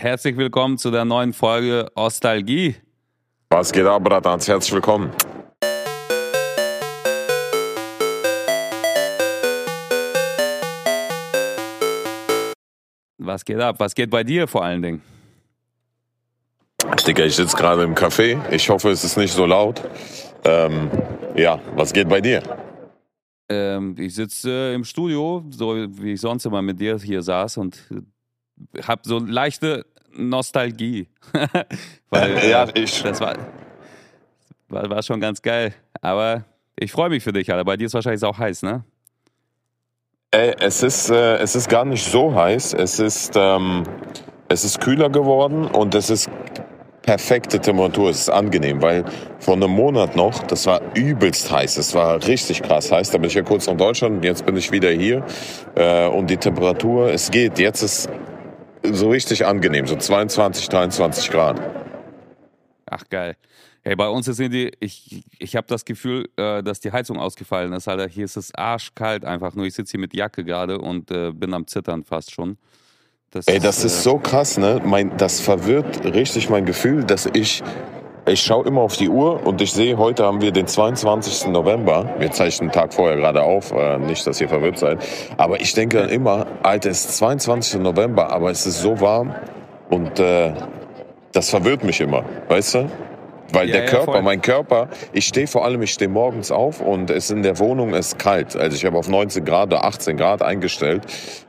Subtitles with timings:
[0.00, 2.74] Herzlich willkommen zu der neuen Folge Ostalgie.
[3.50, 4.48] Was geht ab, Bratans?
[4.48, 5.10] Herzlich willkommen.
[13.18, 13.76] Was geht ab?
[13.78, 15.02] Was geht bei dir vor allen Dingen?
[17.06, 18.40] Digga, ich sitze gerade im Café.
[18.50, 19.82] Ich hoffe, es ist nicht so laut.
[20.44, 20.90] Ähm,
[21.36, 22.42] ja, was geht bei dir?
[23.50, 27.58] Ähm, ich sitze äh, im Studio, so wie ich sonst immer mit dir hier saß
[27.58, 27.86] und
[28.82, 31.08] habe so leichte Nostalgie.
[32.10, 33.02] Weil, ja, äh, ich.
[33.02, 33.36] Das war,
[34.68, 35.74] war, war schon ganz geil.
[36.00, 36.44] Aber
[36.76, 37.64] ich freue mich für dich, Alter.
[37.64, 38.84] Bei dir ist wahrscheinlich auch heiß, ne?
[40.32, 42.74] Ey, es ist, äh, es ist gar nicht so heiß.
[42.74, 43.84] Es ist, ähm,
[44.48, 46.30] es ist kühler geworden und es ist
[47.02, 48.10] perfekte Temperatur.
[48.10, 49.04] Es ist angenehm, weil
[49.40, 51.76] vor einem Monat noch, das war übelst heiß.
[51.76, 53.10] Es war richtig krass heiß.
[53.10, 54.24] Da bin ich ja kurz nach Deutschland.
[54.24, 55.24] Jetzt bin ich wieder hier.
[55.74, 57.58] Äh, und die Temperatur, es geht.
[57.58, 58.08] Jetzt ist
[58.82, 59.86] so richtig angenehm.
[59.86, 61.60] So 22, 23 Grad.
[62.86, 63.36] Ach, geil.
[63.82, 67.72] Hey, bei uns sind die, ich, ich habe das Gefühl, äh, dass die Heizung ausgefallen
[67.72, 68.08] ist, Alter.
[68.08, 69.64] Hier ist es arschkalt einfach nur.
[69.64, 72.58] Ich sitze hier mit Jacke gerade und äh, bin am Zittern fast schon.
[73.30, 74.82] Das Ey, das ist, ist so krass, ne?
[74.84, 77.62] Mein, das verwirrt richtig mein Gefühl, dass ich,
[78.26, 81.48] ich schaue immer auf die Uhr und ich sehe, heute haben wir den 22.
[81.48, 82.14] November.
[82.18, 84.98] Wir zeichnen einen Tag vorher gerade auf, äh, nicht, dass ihr verwirrt seid.
[85.36, 87.80] Aber ich denke dann immer, Alter, es ist 22.
[87.80, 89.34] November, aber es ist so warm
[89.88, 90.52] und äh,
[91.32, 92.90] das verwirrt mich immer, weißt du?
[93.52, 96.80] Weil ja, der Körper, ja, mein Körper, ich stehe vor allem, ich stehe morgens auf
[96.80, 98.56] und es in der Wohnung ist kalt.
[98.56, 101.02] Also ich habe auf 19 Grad oder 18 Grad eingestellt.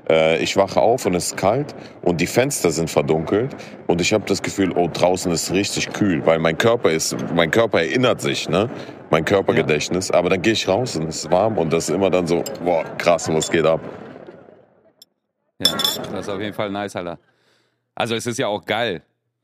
[0.09, 3.55] Äh, ich wache auf und es ist kalt und die Fenster sind verdunkelt
[3.87, 7.51] und ich habe das Gefühl, oh draußen ist richtig kühl, weil mein Körper ist, mein
[7.51, 8.69] Körper erinnert sich, ne,
[9.09, 10.09] mein Körpergedächtnis.
[10.09, 10.15] Ja.
[10.15, 12.43] Aber dann gehe ich raus und es ist warm und das ist immer dann so,
[12.63, 13.81] boah krass, was geht ab.
[15.59, 17.19] Ja, das ist auf jeden Fall nice, Alter.
[17.93, 19.03] Also es ist ja auch geil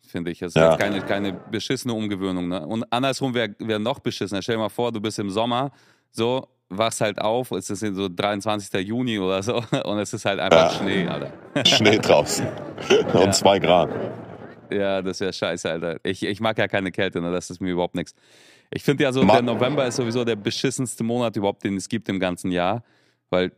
[0.09, 0.41] finde ich.
[0.41, 0.75] Es ist ja.
[0.77, 2.47] keine, keine beschissene Umgewöhnung.
[2.47, 2.65] Ne?
[2.65, 4.41] Und andersrum wäre wär noch beschissener.
[4.41, 5.71] Stell dir mal vor, du bist im Sommer,
[6.11, 8.87] so, wachst halt auf, es ist so 23.
[8.87, 9.55] Juni oder so
[9.85, 10.79] und es ist halt einfach ja.
[10.79, 11.31] Schnee, Alter.
[11.65, 12.47] Schnee draußen.
[13.13, 13.31] und ja.
[13.31, 13.89] zwei Grad.
[14.69, 15.97] Ja, das wäre scheiße, Alter.
[16.03, 17.31] Ich, ich mag ja keine Kälte, ne?
[17.31, 18.13] das ist mir überhaupt nichts.
[18.69, 21.87] Ich finde ja so, Ma der November ist sowieso der beschissenste Monat überhaupt, den es
[21.87, 22.83] gibt im ganzen Jahr,
[23.29, 23.53] weil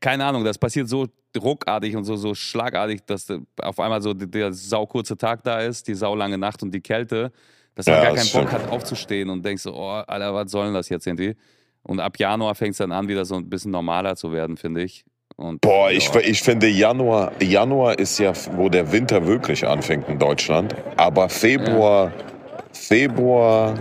[0.00, 1.06] keine Ahnung, das passiert so
[1.38, 3.26] ruckartig und so, so schlagartig, dass
[3.60, 7.32] auf einmal so der saukurze Tag da ist, die saulange Nacht und die Kälte,
[7.74, 10.66] dass man ja, gar keinen Bock hat aufzustehen und denkst so, oh, Alter, was soll
[10.66, 11.36] denn das jetzt irgendwie?
[11.82, 14.82] Und ab Januar fängt es dann an, wieder so ein bisschen normaler zu werden, finde
[14.82, 15.04] ich.
[15.36, 20.18] Und, Boah, ich, ich finde Januar, Januar ist ja, wo der Winter wirklich anfängt in
[20.18, 20.74] Deutschland.
[20.96, 22.24] Aber Februar, ja.
[22.72, 23.74] Februar,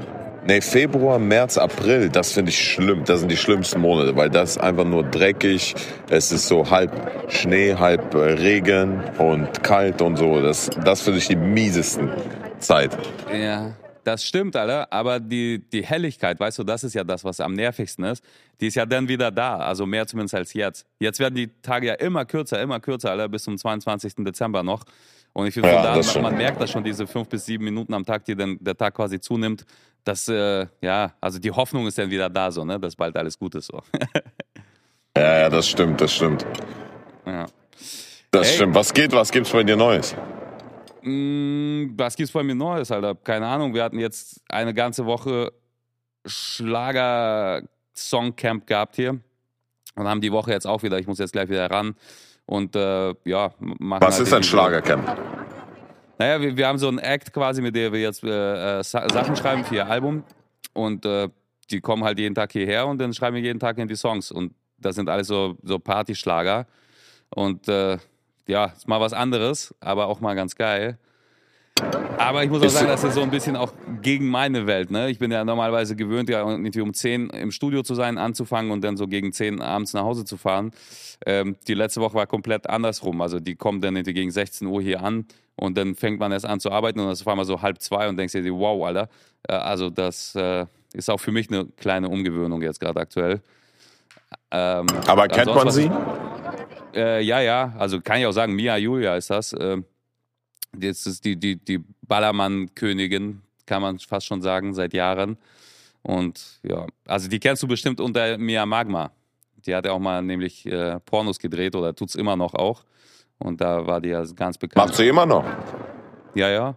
[0.49, 3.03] Nee, Februar, März, April, das finde ich schlimm.
[3.03, 5.75] Das sind die schlimmsten Monate, weil das ist einfach nur dreckig.
[6.09, 6.89] Es ist so halb
[7.29, 10.39] Schnee, halb äh, Regen und kalt und so.
[10.39, 12.09] Das, das finde ich die miesesten
[12.59, 12.97] Zeit.
[13.29, 13.73] Ja,
[14.05, 14.87] das stimmt, Alter.
[14.89, 18.23] Aber die, die Helligkeit, weißt du, das ist ja das, was am nervigsten ist.
[18.61, 19.57] Die ist ja dann wieder da.
[19.57, 20.85] Also mehr zumindest als jetzt.
[20.97, 24.13] Jetzt werden die Tage ja immer kürzer, immer kürzer, Alter, bis zum 22.
[24.19, 24.85] Dezember noch.
[25.33, 28.05] Und ich finde, ja, da, man merkt das schon, diese fünf bis sieben Minuten am
[28.05, 29.65] Tag, die dann der Tag quasi zunimmt,
[30.07, 33.37] dass, äh, ja, also die Hoffnung ist dann wieder da, so, ne, dass bald alles
[33.37, 33.65] gut ist.
[33.65, 33.81] So.
[35.17, 36.45] ja, ja, das stimmt, das stimmt.
[37.25, 37.47] Ja.
[38.31, 38.55] Das hey.
[38.55, 38.73] stimmt.
[38.75, 40.15] Was geht, was gibt's bei dir Neues?
[41.01, 43.15] Mm, was gibt's bei mir Neues, Alter?
[43.15, 43.73] Keine Ahnung.
[43.73, 45.51] Wir hatten jetzt eine ganze Woche
[46.25, 49.19] Schlager-Songcamp gehabt hier
[49.95, 50.99] und haben die Woche jetzt auch wieder.
[50.99, 51.95] Ich muss jetzt gleich wieder ran
[52.45, 54.01] und äh, ja, machen.
[54.01, 55.46] Was halt ist ein Schlagercamp?
[56.17, 59.35] Naja, wir, wir haben so einen Act quasi, mit dem wir jetzt äh, äh Sachen
[59.35, 60.23] schreiben für ihr Album.
[60.73, 61.29] Und äh,
[61.69, 64.31] die kommen halt jeden Tag hierher und dann schreiben wir jeden Tag in die Songs.
[64.31, 66.65] Und das sind alles so, so Partyschlager.
[67.29, 67.97] Und äh,
[68.47, 70.97] ja, ist mal was anderes, aber auch mal ganz geil.
[72.17, 74.91] Aber ich muss auch sagen, das ist so ein bisschen auch gegen meine Welt.
[74.91, 75.09] Ne?
[75.09, 78.83] Ich bin ja normalerweise gewöhnt, ja irgendwie um 10 im Studio zu sein, anzufangen und
[78.83, 80.71] dann so gegen 10 abends nach Hause zu fahren.
[81.25, 83.21] Ähm, die letzte Woche war komplett andersrum.
[83.21, 86.59] Also die kommen dann gegen 16 Uhr hier an und dann fängt man erst an
[86.59, 89.09] zu arbeiten und dann ist auf einmal so halb zwei und denkst dir, wow, Alter.
[89.47, 93.41] Äh, also das äh, ist auch für mich eine kleine Umgewöhnung jetzt gerade aktuell.
[94.51, 95.89] Ähm, Aber kennt man sie?
[96.93, 97.73] Äh, ja, ja.
[97.77, 99.55] Also kann ich auch sagen, Mia Julia ist das.
[99.57, 99.85] Ähm,
[100.79, 105.37] Jetzt ist die, die, die Ballermann-Königin, kann man fast schon sagen, seit Jahren.
[106.01, 109.11] Und ja, also die kennst du bestimmt unter Mia Magma.
[109.65, 112.83] Die hat ja auch mal nämlich äh, Pornos gedreht oder tut es immer noch auch.
[113.39, 114.87] Und da war die ja ganz bekannt.
[114.87, 115.45] Macht sie immer noch?
[116.33, 116.75] Ja, ja.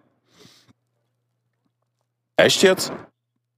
[2.37, 2.93] Echt jetzt?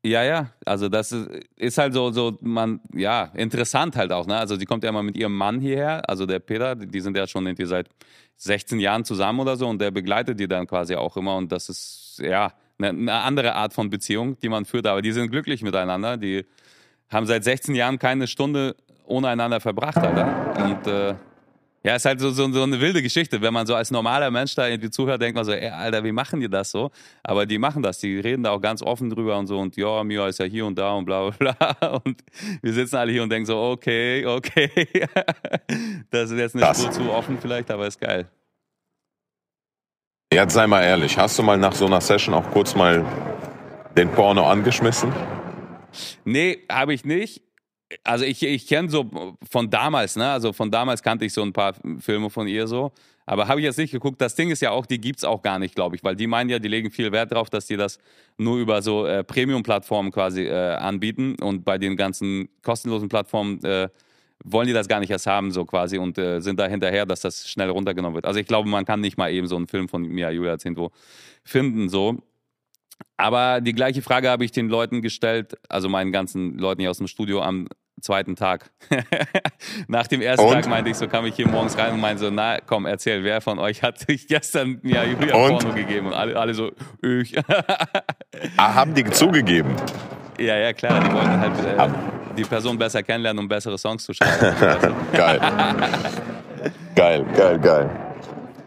[0.04, 1.12] Ja, ja, also das
[1.56, 4.36] ist, halt so, so, man, ja, interessant halt auch, ne?
[4.36, 7.28] Also die kommt ja immer mit ihrem Mann hierher, also der Peter, die sind ja
[7.28, 7.88] schon irgendwie seit
[8.36, 11.68] 16 Jahren zusammen oder so und der begleitet die dann quasi auch immer und das
[11.68, 15.62] ist, ja, eine, eine andere Art von Beziehung, die man führt, aber die sind glücklich
[15.62, 16.44] miteinander, die
[17.08, 18.74] haben seit 16 Jahren keine Stunde
[19.06, 20.64] ohne einander verbracht, Alter.
[20.64, 21.14] Und äh,
[21.84, 23.40] ja, ist halt so, so, so eine wilde Geschichte.
[23.42, 26.12] Wenn man so als normaler Mensch da irgendwie zuhört, denkt man so, ey, Alter, wie
[26.12, 26.90] machen die das so?
[27.24, 30.04] Aber die machen das, die reden da auch ganz offen drüber und so und ja,
[30.04, 31.88] Mia ist ja hier und da und bla bla bla.
[32.04, 32.22] Und
[32.62, 34.70] wir sitzen alle hier und denken so, okay, okay.
[36.10, 38.26] Das ist jetzt eine Das- Spur zu offen vielleicht, aber ist geil.
[40.32, 43.04] Jetzt sei mal ehrlich, hast du mal nach so einer Session auch kurz mal
[43.96, 45.12] den Porno angeschmissen?
[46.24, 47.42] Nee, habe ich nicht.
[48.04, 50.30] Also ich, ich kenne so von damals, ne?
[50.30, 52.92] Also von damals kannte ich so ein paar Filme von ihr so.
[53.24, 54.20] Aber habe ich jetzt nicht geguckt.
[54.20, 56.50] Das Ding ist ja auch, die gibt's auch gar nicht, glaube ich, weil die meinen
[56.50, 57.98] ja, die legen viel Wert drauf, dass die das
[58.36, 63.88] nur über so äh, Premium-Plattformen quasi äh, anbieten und bei den ganzen kostenlosen Plattformen äh,
[64.44, 67.20] wollen die das gar nicht erst haben, so quasi und äh, sind da hinterher, dass
[67.20, 68.26] das schnell runtergenommen wird.
[68.26, 70.90] Also ich glaube, man kann nicht mal eben so einen Film von Mia Julia irgendwo
[71.44, 72.18] finden, so.
[73.16, 76.98] Aber die gleiche Frage habe ich den Leuten gestellt, also meinen ganzen Leuten hier aus
[76.98, 77.68] dem Studio am
[78.02, 78.70] zweiten Tag.
[79.88, 80.52] Nach dem ersten Und?
[80.52, 83.24] Tag meinte ich so, kam ich hier morgens rein und meinte so, na komm, erzähl,
[83.24, 85.58] wer von euch hat sich gestern Mia Julia Und?
[85.62, 86.08] Porno gegeben?
[86.08, 86.72] Und alle, alle so,
[87.02, 87.34] ich.
[88.56, 89.70] Ah, haben die zugegeben?
[90.38, 91.52] ja, ja, klar, die wollten halt
[91.90, 91.94] äh,
[92.36, 94.56] die Person besser kennenlernen, um bessere Songs zu schreiben.
[95.12, 95.40] Geil.
[96.94, 97.90] geil, geil, geil.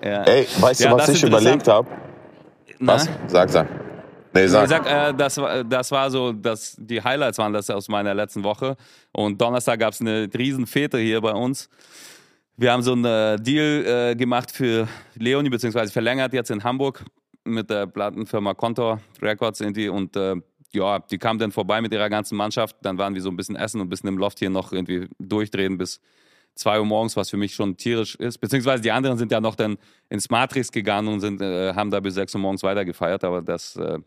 [0.03, 0.23] ja.
[0.23, 1.87] Ey, weißt Ja, du, was ich überlegt habe?
[2.79, 3.09] Was?
[3.27, 3.67] Sag, sag.
[4.35, 4.67] Nee, Ich sag.
[4.67, 8.43] sag, äh, das, war- das war so, das, die Highlights waren das aus meiner letzten
[8.43, 8.75] Woche.
[9.13, 11.69] Und Donnerstag gab es eine riesen Fete hier bei uns.
[12.57, 17.03] Wir haben so einen äh, Deal äh, gemacht für Leonie, beziehungsweise verlängert jetzt in Hamburg
[17.45, 19.89] mit der Plattenfirma Contour Records irgendwie.
[19.89, 20.35] Und äh,
[20.73, 22.75] ja, die kam dann vorbei mit ihrer ganzen Mannschaft.
[22.81, 25.07] Dann waren wir so ein bisschen essen und ein bisschen im Loft hier noch irgendwie
[25.19, 26.01] durchdrehen bis
[26.55, 28.37] 2 Uhr morgens, was für mich schon tierisch ist.
[28.37, 29.77] Beziehungsweise die anderen sind ja noch dann
[30.07, 33.25] ins Matrix gegangen und sind, äh, haben da bis 6 Uhr morgens weiter gefeiert.
[33.25, 33.99] Aber das, äh,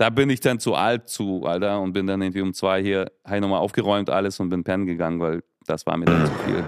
[0.00, 3.10] da bin ich dann zu alt zu, Alter, und bin dann irgendwie um zwei hier,
[3.22, 6.32] habe ich nochmal aufgeräumt alles und bin pennen gegangen, weil das war mir dann zu
[6.46, 6.64] viel.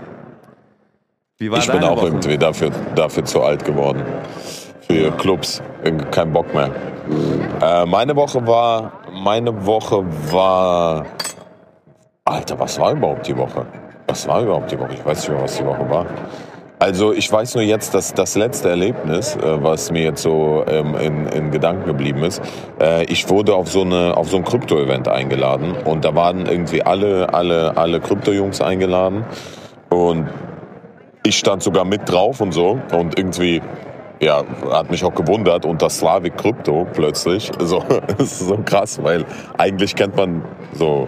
[1.39, 2.09] Wie war Ich bin auch Woche?
[2.09, 4.03] irgendwie dafür, dafür zu alt geworden.
[4.83, 5.63] Für Clubs.
[6.11, 6.71] Kein Bock mehr.
[7.63, 8.93] Äh, meine Woche war.
[9.11, 11.07] Meine Woche war.
[12.27, 13.65] Alter, was war überhaupt die Woche?
[14.09, 14.93] Was war überhaupt die Woche?
[14.93, 16.07] Ich weiß nicht mehr, was die Woche war.
[16.83, 20.97] Also ich weiß nur jetzt, dass das letzte Erlebnis, äh, was mir jetzt so ähm,
[20.97, 22.43] in, in Gedanken geblieben ist,
[22.81, 26.83] äh, ich wurde auf so, eine, auf so ein Krypto-Event eingeladen und da waren irgendwie
[26.83, 29.25] alle, alle, alle Krypto-Jungs eingeladen
[29.91, 30.27] und
[31.25, 33.63] ich stand sogar mit drauf und so und irgendwie
[34.21, 34.43] ja,
[34.73, 39.25] hat mich auch gewundert und das Slavic Krypto plötzlich, so, das ist so krass, weil
[39.57, 41.07] eigentlich kennt man so,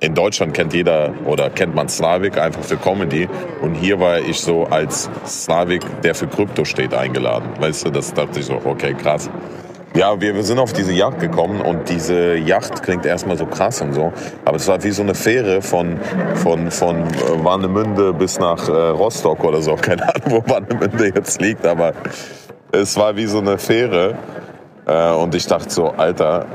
[0.00, 3.28] in Deutschland kennt jeder oder kennt man Slavic einfach für Comedy
[3.62, 7.48] und hier war ich so als Slavic, der für Krypto steht, eingeladen.
[7.58, 9.28] Weißt du, das dachte ich so, okay, krass.
[9.94, 13.80] Ja, wir, wir sind auf diese Yacht gekommen und diese Yacht klingt erstmal so krass
[13.80, 14.12] und so,
[14.44, 15.98] aber es war wie so eine Fähre von,
[16.34, 19.74] von, von äh, Warnemünde bis nach äh, Rostock oder so.
[19.80, 21.94] Keine Ahnung, wo Warnemünde jetzt liegt, aber
[22.70, 24.16] es war wie so eine Fähre
[24.86, 26.46] äh, und ich dachte so, Alter,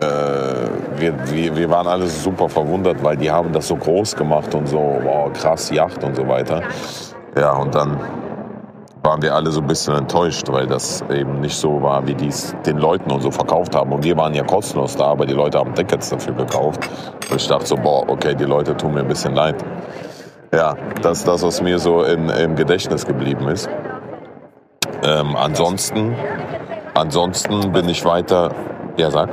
[0.00, 4.54] äh, wir, wir, wir waren alle super verwundert, weil die haben das so groß gemacht
[4.54, 6.62] und so, wow, krass, Yacht und so weiter.
[7.36, 7.98] Ja, und dann
[9.02, 12.28] waren wir alle so ein bisschen enttäuscht, weil das eben nicht so war, wie die
[12.28, 13.92] es den Leuten und so verkauft haben.
[13.92, 16.88] Und wir waren ja kostenlos da, aber die Leute haben Tickets dafür gekauft.
[17.30, 19.56] Und ich dachte so, boah, okay, die Leute tun mir ein bisschen leid.
[20.52, 23.68] Ja, das ist das, was mir so in, im Gedächtnis geblieben ist.
[25.04, 26.14] Ähm, ansonsten,
[26.94, 28.50] ansonsten bin ich weiter.
[28.96, 29.28] Ja, sag.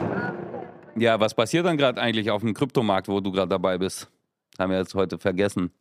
[0.95, 4.09] Ja, was passiert dann gerade eigentlich auf dem Kryptomarkt, wo du gerade dabei bist?
[4.57, 5.71] Haben wir jetzt heute vergessen.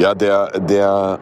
[0.00, 1.20] Ja, der, der,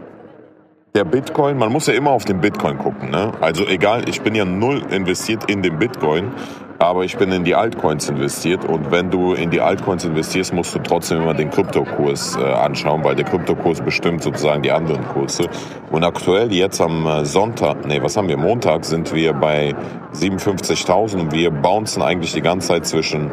[0.95, 3.11] der Bitcoin, man muss ja immer auf den Bitcoin gucken.
[3.11, 3.33] Ne?
[3.41, 6.33] Also egal, ich bin ja null investiert in den Bitcoin,
[6.79, 8.67] aber ich bin in die Altcoins investiert.
[8.67, 13.05] Und wenn du in die Altcoins investierst, musst du trotzdem immer den Kryptokurs äh, anschauen,
[13.05, 15.49] weil der Kryptokurs bestimmt sozusagen die anderen Kurse.
[15.91, 18.37] Und aktuell jetzt am äh, Sonntag, nee, was haben wir?
[18.37, 19.75] Montag sind wir bei
[20.13, 23.31] 57.000 und wir bouncen eigentlich die ganze Zeit zwischen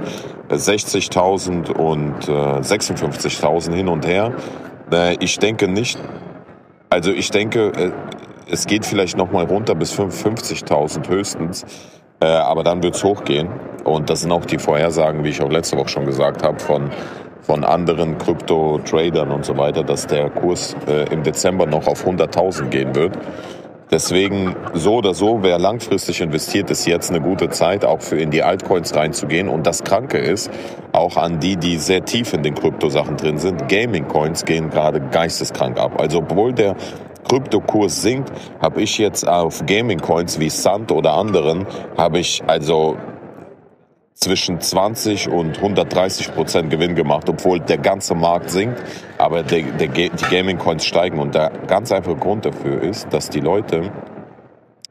[0.47, 4.31] äh, 60.000 und äh, 56.000 hin und her.
[4.93, 5.99] Äh, ich denke nicht,
[6.89, 7.91] also ich denke, äh,
[8.51, 11.65] es geht vielleicht noch mal runter bis 55.000 höchstens,
[12.19, 13.49] äh, aber dann wird's hochgehen.
[13.83, 16.89] Und das sind auch die Vorhersagen, wie ich auch letzte Woche schon gesagt habe, von,
[17.41, 22.69] von anderen Krypto-Tradern und so weiter, dass der Kurs äh, im Dezember noch auf 100.000
[22.69, 23.17] gehen wird.
[23.91, 28.29] Deswegen so oder so, wer langfristig investiert, ist jetzt eine gute Zeit, auch für in
[28.29, 29.49] die Altcoins reinzugehen.
[29.49, 30.51] Und das Kranke ist,
[30.91, 35.79] auch an die, die sehr tief in den Kryptosachen drin sind, Gaming-Coins gehen gerade geisteskrank
[35.79, 35.99] ab.
[35.99, 36.75] Also obwohl der
[37.27, 38.31] Kryptokurs sinkt,
[38.61, 41.65] habe ich jetzt auf Gaming-Coins wie Sand oder anderen,
[41.97, 42.95] habe ich also
[44.19, 48.81] zwischen 20 und 130 Prozent Gewinn gemacht, obwohl der ganze Markt sinkt,
[49.17, 51.19] aber der, der, die Gaming-Coins steigen.
[51.19, 53.91] Und der ganz einfache Grund dafür ist, dass die Leute,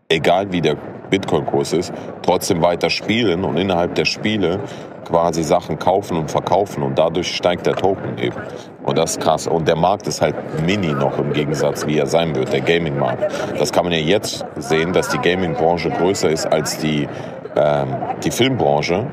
[0.09, 0.77] egal wie der
[1.11, 1.93] Bitcoin-Kurs ist,
[2.23, 4.61] trotzdem weiter spielen und innerhalb der Spiele
[5.07, 8.37] quasi Sachen kaufen und verkaufen und dadurch steigt der Token eben.
[8.85, 9.47] Und das ist krass.
[9.47, 13.31] Und der Markt ist halt mini noch im Gegensatz, wie er sein wird, der Gaming-Markt.
[13.59, 17.09] Das kann man ja jetzt sehen, dass die Gaming-Branche größer ist als die
[17.57, 17.89] ähm,
[18.25, 19.07] die Filmbranche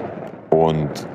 [0.49, 1.07] und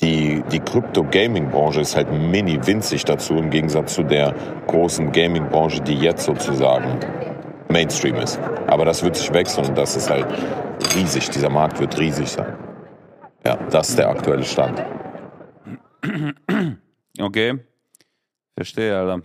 [0.00, 4.34] die, die Crypto-Gaming-Branche ist halt mini winzig dazu im Gegensatz zu der
[4.66, 6.98] großen Gaming-Branche, die jetzt sozusagen
[7.68, 8.40] Mainstream ist.
[8.66, 10.26] Aber das wird sich wechseln und das ist halt
[10.96, 11.30] riesig.
[11.30, 12.56] Dieser Markt wird riesig sein.
[13.46, 14.84] Ja, das ist der aktuelle Stand.
[17.20, 17.58] Okay.
[18.56, 19.22] Verstehe, Alter.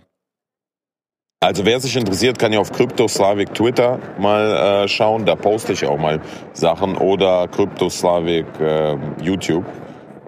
[1.40, 5.24] Also wer sich interessiert, kann ja auf CryptoSlavic Twitter mal äh, schauen.
[5.24, 6.20] Da poste ich auch mal
[6.52, 9.64] Sachen oder CryptoSlavic äh, YouTube.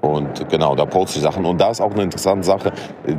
[0.02, 1.44] Und genau, da poste ich Sachen.
[1.46, 2.72] Und da ist auch eine interessante Sache.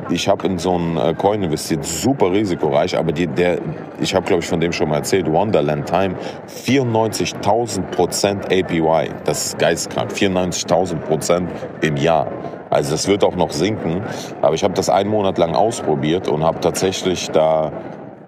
[0.10, 3.60] Ich habe in so einen äh, Coin investiert, super risikoreich, aber die, der,
[4.00, 6.16] ich habe glaube ich von dem schon mal erzählt, Wonderland Time,
[6.48, 9.10] 94.000 Prozent APY.
[9.26, 10.12] Das ist geistkrank.
[10.12, 12.32] 94.000 Prozent im Jahr.
[12.72, 14.02] Also das wird auch noch sinken.
[14.42, 17.72] Aber ich habe das einen Monat lang ausprobiert und habe tatsächlich da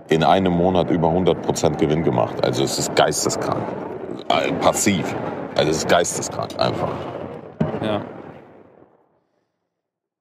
[0.10, 2.44] in einem Monat über 100% Gewinn gemacht.
[2.44, 3.64] Also es ist geisteskrank.
[4.30, 5.16] Äh, passiv.
[5.56, 6.92] Also es ist geisteskrank einfach.
[7.82, 8.06] Ja.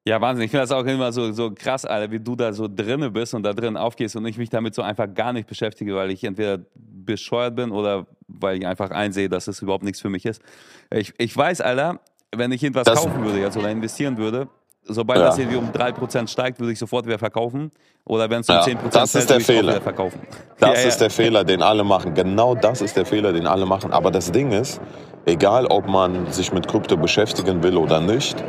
[0.05, 0.45] Ja, Wahnsinn.
[0.45, 3.35] Ich finde das auch immer so, so krass, Alter, wie du da so drinne bist
[3.35, 6.25] und da drin aufgehst und ich mich damit so einfach gar nicht beschäftige, weil ich
[6.25, 10.43] entweder bescheuert bin oder weil ich einfach einsehe, dass es überhaupt nichts für mich ist.
[10.91, 12.01] Ich, ich weiß, Alter,
[12.37, 14.49] wenn ich irgendwas das, kaufen würde jetzt oder investieren würde,
[14.85, 15.27] sobald ja.
[15.27, 17.71] das irgendwie um 3% steigt, würde ich sofort wieder verkaufen.
[18.05, 19.73] Oder wenn es um ja, 10% das fällt, ist der Fehler.
[19.75, 20.21] wieder verkaufen.
[20.59, 22.15] Das ja, ist der Fehler, den alle machen.
[22.15, 23.93] Genau das ist der Fehler, den alle machen.
[23.93, 24.81] Aber das Ding ist,
[25.27, 28.43] egal ob man sich mit Krypto beschäftigen will oder nicht,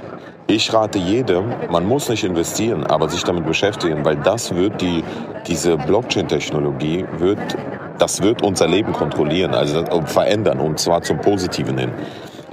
[0.48, 5.04] ich rate jedem, man muss nicht investieren, aber sich damit beschäftigen, weil das wird die,
[5.48, 7.40] diese Blockchain-Technologie wird,
[7.98, 11.92] das wird unser Leben kontrollieren, also verändern und zwar zum Positiven hin.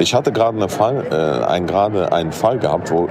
[0.01, 3.11] Ich hatte gerade eine Fall, äh, ein, gerade einen Fall gehabt, wo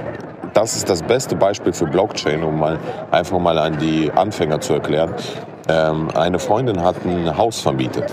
[0.54, 2.80] das ist das beste Beispiel für Blockchain, um mal
[3.12, 5.14] einfach mal an die Anfänger zu erklären.
[5.68, 8.12] Ähm, eine Freundin hat ein Haus vermietet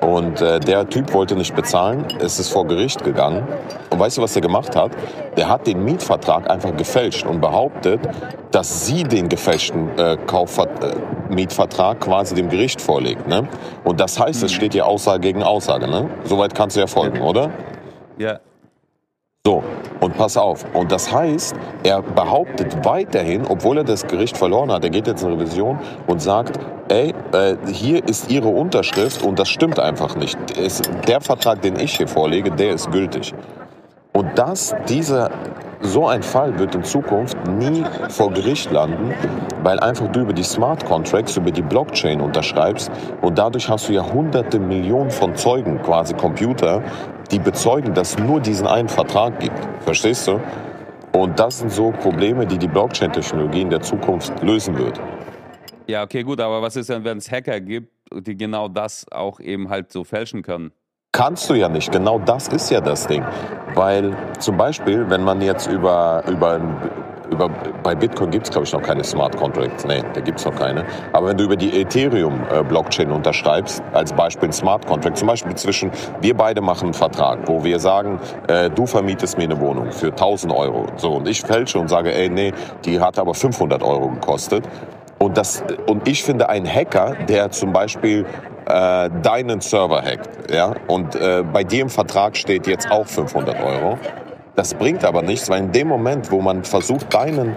[0.00, 2.04] und äh, der Typ wollte nicht bezahlen.
[2.20, 3.48] Es ist vor Gericht gegangen.
[3.90, 4.92] Und weißt du, was er gemacht hat?
[5.36, 8.00] Der hat den Mietvertrag einfach gefälscht und behauptet,
[8.52, 13.26] dass sie den gefälschten äh, Kaufver äh, Mietvertrag quasi dem Gericht vorlegt.
[13.26, 13.48] Ne?
[13.82, 14.56] Und das heißt, es mhm.
[14.56, 15.88] steht ja Aussage gegen Aussage.
[15.88, 16.08] Ne?
[16.22, 17.50] Soweit kannst du ja folgen, oder?
[18.18, 18.40] Ja.
[19.46, 19.62] So,
[20.00, 20.64] und pass auf.
[20.72, 25.22] Und das heißt, er behauptet weiterhin, obwohl er das Gericht verloren hat, er geht jetzt
[25.22, 30.38] in Revision und sagt, ey, äh, hier ist Ihre Unterschrift und das stimmt einfach nicht.
[30.56, 33.34] Es, der Vertrag, den ich hier vorlege, der ist gültig.
[34.14, 35.30] Und das, dieser,
[35.80, 39.12] so ein Fall wird in Zukunft nie vor Gericht landen,
[39.62, 42.90] weil einfach du über die Smart Contracts, über die Blockchain unterschreibst
[43.20, 46.82] und dadurch hast du ja hunderte Millionen von Zeugen, quasi Computer,
[47.30, 49.58] die bezeugen, dass es nur diesen einen Vertrag gibt.
[49.80, 50.40] Verstehst du?
[51.12, 55.00] Und das sind so Probleme, die die Blockchain-Technologie in der Zukunft lösen wird.
[55.86, 59.38] Ja, okay, gut, aber was ist denn, wenn es Hacker gibt, die genau das auch
[59.38, 60.72] eben halt so fälschen können?
[61.12, 61.92] Kannst du ja nicht.
[61.92, 63.24] Genau das ist ja das Ding.
[63.74, 66.60] Weil zum Beispiel, wenn man jetzt über, über,
[67.30, 67.48] über
[67.82, 69.84] bei Bitcoin gibt es glaube ich noch keine Smart Contracts.
[69.84, 70.84] Nee, da gibt es noch keine.
[71.12, 75.90] Aber wenn du über die Ethereum-Blockchain unterschreibst, als Beispiel ein Smart Contract, zum Beispiel zwischen,
[76.20, 80.08] wir beide machen einen Vertrag, wo wir sagen, äh, du vermietest mir eine Wohnung für
[80.08, 80.86] 1000 Euro.
[80.96, 82.52] So, und ich fälsche und sage, ey, nee,
[82.84, 84.64] die hat aber 500 Euro gekostet.
[85.18, 88.26] Und, das, und ich finde, ein Hacker, der zum Beispiel
[88.66, 93.62] äh, deinen Server hackt, ja, und äh, bei dir im Vertrag steht jetzt auch 500
[93.62, 93.98] Euro,
[94.56, 97.56] das bringt aber nichts, weil in dem Moment, wo man versucht, deinen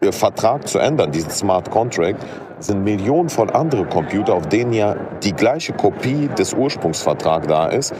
[0.00, 2.24] äh, Vertrag zu ändern, diesen Smart Contract,
[2.58, 7.94] sind Millionen von anderen Computer, auf denen ja die gleiche Kopie des Ursprungsvertrags da ist,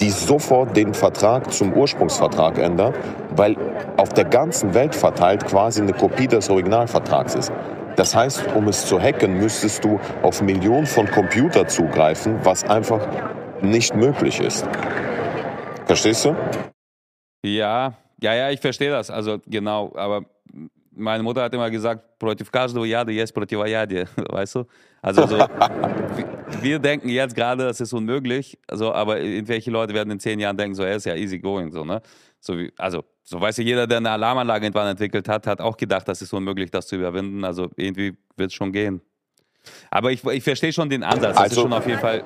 [0.00, 2.94] die sofort den Vertrag zum Ursprungsvertrag ändern,
[3.34, 3.56] weil
[3.96, 7.52] auf der ganzen Welt verteilt quasi eine Kopie des Originalvertrags ist.
[7.96, 13.00] Das heißt, um es zu hacken, müsstest du auf Millionen von Computer zugreifen, was einfach
[13.60, 14.64] nicht möglich ist.
[15.86, 16.36] Verstehst du?
[17.43, 19.09] Ja, ja, ja, ich verstehe das.
[19.09, 20.25] Also genau, aber
[20.91, 24.65] meine Mutter hat immer gesagt, против каждого яда есть противоядие, weißt du?
[25.01, 25.37] Also so,
[26.61, 30.55] wir denken jetzt gerade, das ist unmöglich, also, aber irgendwelche Leute werden in zehn Jahren
[30.55, 32.01] denken, so, er ist ja easy going, so, ne?
[32.39, 35.77] So wie, also, so weiß ja jeder, der eine Alarmanlage irgendwann entwickelt hat, hat auch
[35.77, 37.43] gedacht, das ist unmöglich, das zu überwinden.
[37.45, 39.01] Also irgendwie wird es schon gehen.
[39.89, 41.35] Aber ich, ich verstehe schon den Ansatz.
[41.35, 42.23] Das also, ist schon auf jeden Fall,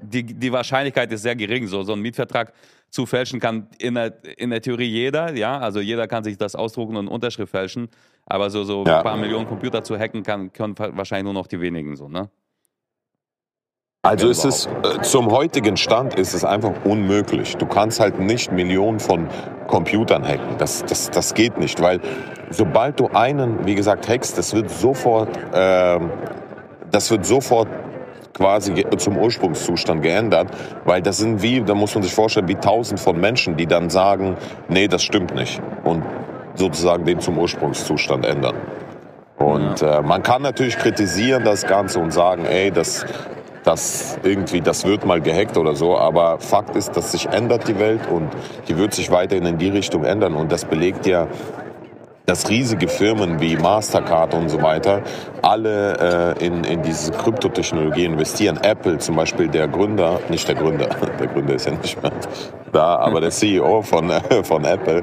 [0.00, 1.66] die, die Wahrscheinlichkeit ist sehr gering.
[1.66, 2.54] So, so einen Mietvertrag
[2.89, 5.59] zu fälschen kann in der, in der Theorie jeder, ja.
[5.59, 7.89] Also jeder kann sich das ausdrucken und Unterschrift fälschen.
[8.25, 8.97] Aber so, so ja.
[8.97, 12.29] ein paar Millionen Computer zu hacken kann, können wahrscheinlich nur noch die wenigen so, ne?
[14.01, 17.57] Also ist es äh, zum heutigen Stand ist es einfach unmöglich.
[17.57, 19.27] Du kannst halt nicht Millionen von
[19.67, 20.57] Computern hacken.
[20.57, 21.99] Das, das, das geht nicht, weil
[22.49, 25.99] sobald du einen, wie gesagt, hackst, das wird sofort, äh,
[26.89, 27.67] das wird sofort
[28.33, 30.49] quasi zum Ursprungszustand geändert,
[30.85, 33.89] weil das sind wie, da muss man sich vorstellen, wie tausend von Menschen, die dann
[33.89, 36.03] sagen, nee, das stimmt nicht und
[36.55, 38.55] sozusagen den zum Ursprungszustand ändern.
[39.37, 43.05] Und äh, man kann natürlich kritisieren das Ganze und sagen, ey, das
[43.63, 47.77] dass irgendwie das wird mal gehackt oder so, aber Fakt ist, dass sich ändert die
[47.77, 48.29] Welt und
[48.67, 51.27] die wird sich weiterhin in die Richtung ändern und das belegt ja
[52.29, 55.01] dass riesige Firmen wie Mastercard und so weiter
[55.41, 58.59] alle äh, in, in diese Kryptotechnologie investieren.
[58.61, 62.11] Apple zum Beispiel, der Gründer, nicht der Gründer, der Gründer ist ja nicht mehr
[62.71, 65.01] da, aber der CEO von, äh, von Apple,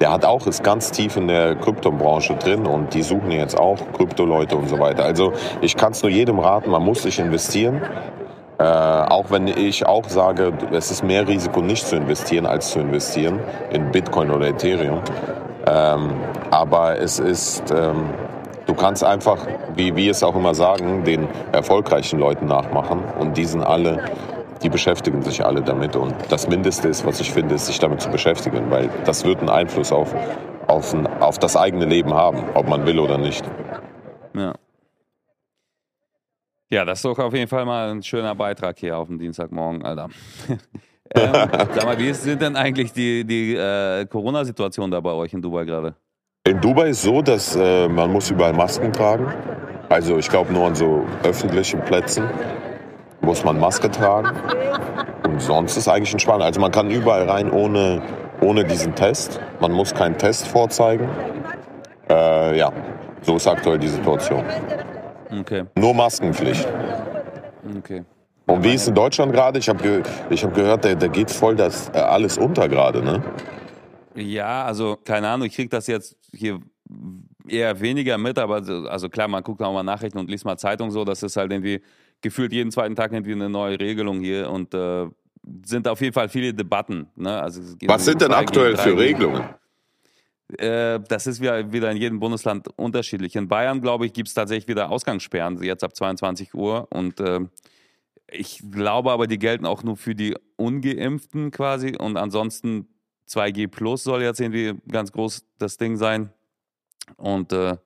[0.00, 3.78] der hat auch, ist ganz tief in der Kryptobranche drin und die suchen jetzt auch
[3.96, 5.04] Kryptoleute und so weiter.
[5.04, 7.82] Also ich kann es nur jedem raten, man muss sich investieren.
[8.58, 12.80] Äh, auch wenn ich auch sage, es ist mehr Risiko nicht zu investieren, als zu
[12.80, 13.38] investieren
[13.70, 15.02] in Bitcoin oder Ethereum.
[15.66, 16.10] Ähm,
[16.50, 18.10] aber es ist, ähm,
[18.66, 19.38] du kannst einfach,
[19.74, 24.02] wie wir es auch immer sagen, den erfolgreichen Leuten nachmachen und die alle
[24.64, 25.94] die beschäftigen sich alle damit.
[25.94, 29.40] Und das Mindeste ist, was ich finde, ist, sich damit zu beschäftigen, weil das wird
[29.40, 30.14] einen Einfluss auf,
[30.66, 33.44] auf, ein, auf das eigene Leben haben, ob man will oder nicht.
[34.34, 34.54] Ja.
[36.70, 39.84] Ja, das ist doch auf jeden Fall mal ein schöner Beitrag hier auf dem Dienstagmorgen,
[39.84, 40.08] Alter.
[41.14, 41.32] ähm,
[41.74, 45.64] sag mal, wie sind denn eigentlich die, die äh, Corona-Situation da bei euch in Dubai
[45.64, 45.94] gerade?
[46.46, 49.32] In Dubai ist so, dass äh, man muss überall Masken tragen.
[49.88, 52.24] Also ich glaube nur an so öffentlichen Plätzen
[53.20, 54.36] muss man Maske tragen.
[55.24, 56.42] Und sonst ist eigentlich entspannt.
[56.42, 58.02] Also man kann überall rein ohne,
[58.40, 59.40] ohne diesen Test.
[59.60, 61.08] Man muss keinen Test vorzeigen.
[62.08, 62.70] Äh, ja,
[63.22, 64.44] so ist aktuell die Situation.
[65.40, 65.64] Okay.
[65.76, 66.68] Nur Maskenpflicht.
[67.78, 68.04] Okay.
[68.46, 69.58] Und wie ist in Deutschland gerade?
[69.58, 70.02] Ich habe ge
[70.42, 73.22] hab gehört, der, der geht voll das äh, alles unter gerade, ne?
[74.14, 76.60] Ja, also keine Ahnung, ich kriege das jetzt hier
[77.48, 80.90] eher weniger mit, aber also klar, man guckt auch mal Nachrichten und liest mal Zeitung
[80.90, 81.80] so, das ist halt irgendwie
[82.20, 85.06] gefühlt jeden zweiten Tag irgendwie eine neue Regelung hier und äh,
[85.64, 87.06] sind auf jeden Fall viele Debatten.
[87.16, 87.40] Ne?
[87.40, 89.44] Also Was sind denn aktuell für Regelungen?
[90.58, 93.36] Äh, das ist wieder, wieder in jedem Bundesland unterschiedlich.
[93.36, 96.86] In Bayern, glaube ich, gibt es tatsächlich wieder Ausgangssperren, jetzt ab 22 Uhr.
[96.90, 97.40] Und äh,
[98.30, 101.96] ich glaube aber, die gelten auch nur für die Ungeimpften quasi.
[101.96, 102.88] Und ansonsten
[103.28, 106.30] 2G Plus soll jetzt irgendwie ganz groß das Ding sein.
[107.16, 107.76] Und äh,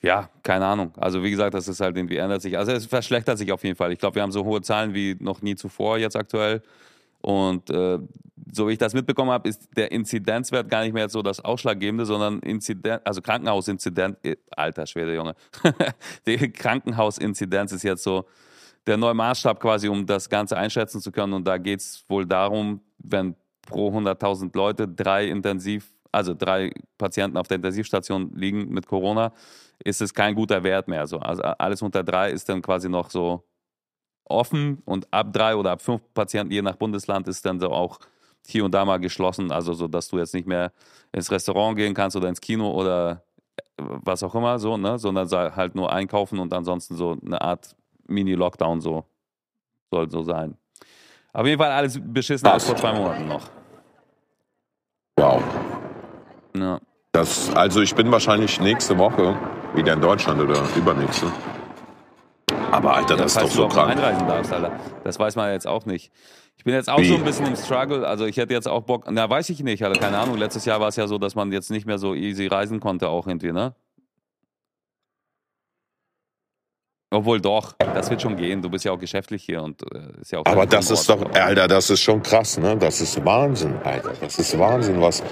[0.00, 0.92] ja, keine Ahnung.
[0.96, 2.58] Also wie gesagt, das ist halt irgendwie ändert sich.
[2.58, 3.92] Also es verschlechtert sich auf jeden Fall.
[3.92, 6.62] Ich glaube, wir haben so hohe Zahlen wie noch nie zuvor jetzt aktuell.
[7.20, 7.98] Und äh,
[8.52, 12.04] so wie ich das mitbekommen habe, ist der Inzidenzwert gar nicht mehr so das Ausschlaggebende,
[12.04, 15.36] sondern Inzidenz, also Krankenhausinzidenz, äh, alter Schwede, Junge.
[16.26, 18.26] die Krankenhausinzidenz ist jetzt so
[18.86, 21.32] der neue Maßstab quasi, um das Ganze einschätzen zu können.
[21.32, 27.36] Und da geht es wohl darum, wenn pro 100.000 Leute drei intensiv, also drei Patienten
[27.36, 29.32] auf der Intensivstation liegen mit Corona,
[29.84, 31.06] ist es kein guter Wert mehr.
[31.06, 31.18] So.
[31.18, 33.44] Also alles unter drei ist dann quasi noch so
[34.24, 37.98] offen und ab drei oder ab fünf Patienten, je nach Bundesland, ist dann so auch
[38.46, 39.52] hier und da mal geschlossen.
[39.52, 40.72] Also so, dass du jetzt nicht mehr
[41.12, 43.24] ins Restaurant gehen kannst oder ins Kino oder
[43.56, 44.98] äh, was auch immer so, ne?
[44.98, 49.04] Sondern halt nur einkaufen und ansonsten so eine Art Mini-Lockdown so
[49.90, 50.56] soll so sein.
[51.32, 53.48] Auf jeden Fall alles beschissen als vor zwei Monaten noch.
[55.16, 55.42] Wow.
[56.56, 56.80] Ja.
[57.12, 59.38] Das, also ich bin wahrscheinlich nächste Woche
[59.74, 61.26] wieder in Deutschland oder übernächste.
[62.70, 63.90] Aber Alter, das ja, ist doch so krank.
[63.90, 64.72] einreisen darfst, Alter.
[65.04, 66.10] Das weiß man jetzt auch nicht.
[66.56, 67.08] Ich bin jetzt auch Wie?
[67.08, 68.06] so ein bisschen im Struggle.
[68.06, 70.38] Also ich hätte jetzt auch Bock, na weiß ich nicht, Alter, keine Ahnung.
[70.38, 73.08] Letztes Jahr war es ja so, dass man jetzt nicht mehr so easy reisen konnte
[73.08, 73.74] auch irgendwie, ne?
[77.12, 78.62] Obwohl doch, das wird schon gehen.
[78.62, 80.46] Du bist ja auch geschäftlich hier und äh, ist ja auch.
[80.46, 82.76] Aber das ist doch, Alter, das ist schon krass, ne?
[82.76, 84.12] Das ist Wahnsinn, Alter.
[84.20, 85.22] Das ist Wahnsinn, was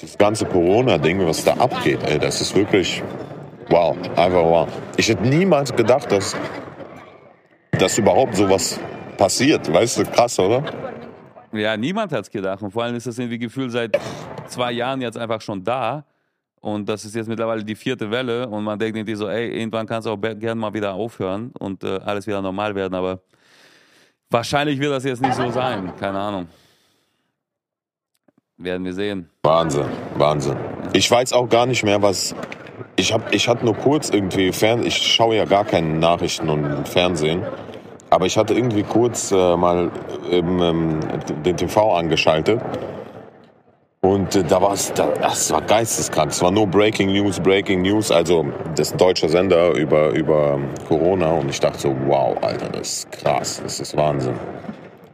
[0.00, 2.18] das ganze Corona-Ding, was da abgeht, ey.
[2.18, 3.02] Das ist wirklich
[3.70, 4.68] Wow, einfach wow.
[4.96, 6.36] Ich hätte niemals gedacht, dass,
[7.70, 8.80] dass überhaupt sowas
[9.16, 9.72] passiert.
[9.72, 10.64] Weißt du, krass, oder?
[11.52, 12.62] Ja, niemand hat es gedacht.
[12.62, 13.96] Und vor allem ist das irgendwie Gefühl seit
[14.48, 16.04] zwei Jahren jetzt einfach schon da.
[16.60, 19.86] Und das ist jetzt mittlerweile die vierte Welle und man denkt irgendwie so, ey, irgendwann
[19.86, 23.20] kann es auch gerne mal wieder aufhören und äh, alles wieder normal werden, aber
[24.28, 26.48] wahrscheinlich wird das jetzt nicht so sein, keine Ahnung.
[28.58, 29.30] Werden wir sehen.
[29.42, 30.56] Wahnsinn, Wahnsinn.
[30.92, 32.34] Ich weiß auch gar nicht mehr, was.
[32.96, 34.86] Ich, hab, ich hatte nur kurz irgendwie Fernsehen.
[34.86, 37.42] Ich schaue ja gar keine Nachrichten und Fernsehen.
[38.10, 39.90] Aber ich hatte irgendwie kurz äh, mal
[40.30, 41.00] ähm,
[41.42, 42.60] den TV angeschaltet
[44.02, 46.30] und äh, da war es, da, das war geisteskrank.
[46.30, 48.10] Es war nur Breaking News, Breaking News.
[48.10, 50.58] Also das ist ein deutscher Sender über, über
[50.88, 51.32] Corona.
[51.32, 54.34] Und ich dachte so, wow, Alter, das ist krass, das ist Wahnsinn.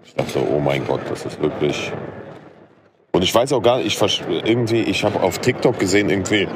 [0.05, 1.93] Ich dachte so, oh mein Gott, das ist wirklich.
[3.13, 6.47] Und ich weiß auch gar nicht, ich irgendwie, ich habe auf TikTok gesehen, irgendwie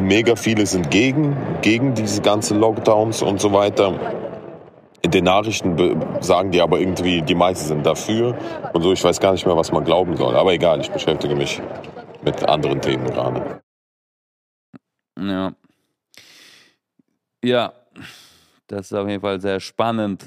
[0.00, 3.98] mega viele sind gegen, gegen diese ganzen Lockdowns und so weiter.
[5.02, 5.76] In den Nachrichten
[6.20, 8.36] sagen die aber irgendwie, die meisten sind dafür
[8.72, 8.92] und so.
[8.92, 10.36] Ich weiß gar nicht mehr, was man glauben soll.
[10.36, 11.60] Aber egal, ich beschäftige mich
[12.22, 13.62] mit anderen Themen gerade.
[15.18, 15.52] Ja.
[17.42, 17.72] Ja,
[18.66, 20.26] das ist auf jeden Fall sehr spannend.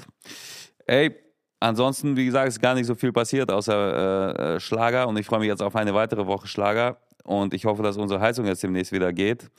[0.86, 1.14] Ey,
[1.60, 5.26] ansonsten, wie gesagt, ist gar nicht so viel passiert außer äh, äh Schlager und ich
[5.26, 8.62] freue mich jetzt auf eine weitere Woche Schlager und ich hoffe, dass unsere Heizung jetzt
[8.62, 9.50] demnächst wieder geht.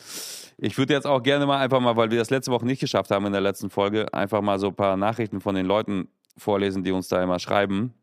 [0.57, 3.11] Ich würde jetzt auch gerne mal einfach mal, weil wir das letzte Woche nicht geschafft
[3.11, 6.83] haben in der letzten Folge, einfach mal so ein paar Nachrichten von den Leuten vorlesen,
[6.83, 7.93] die uns da immer schreiben.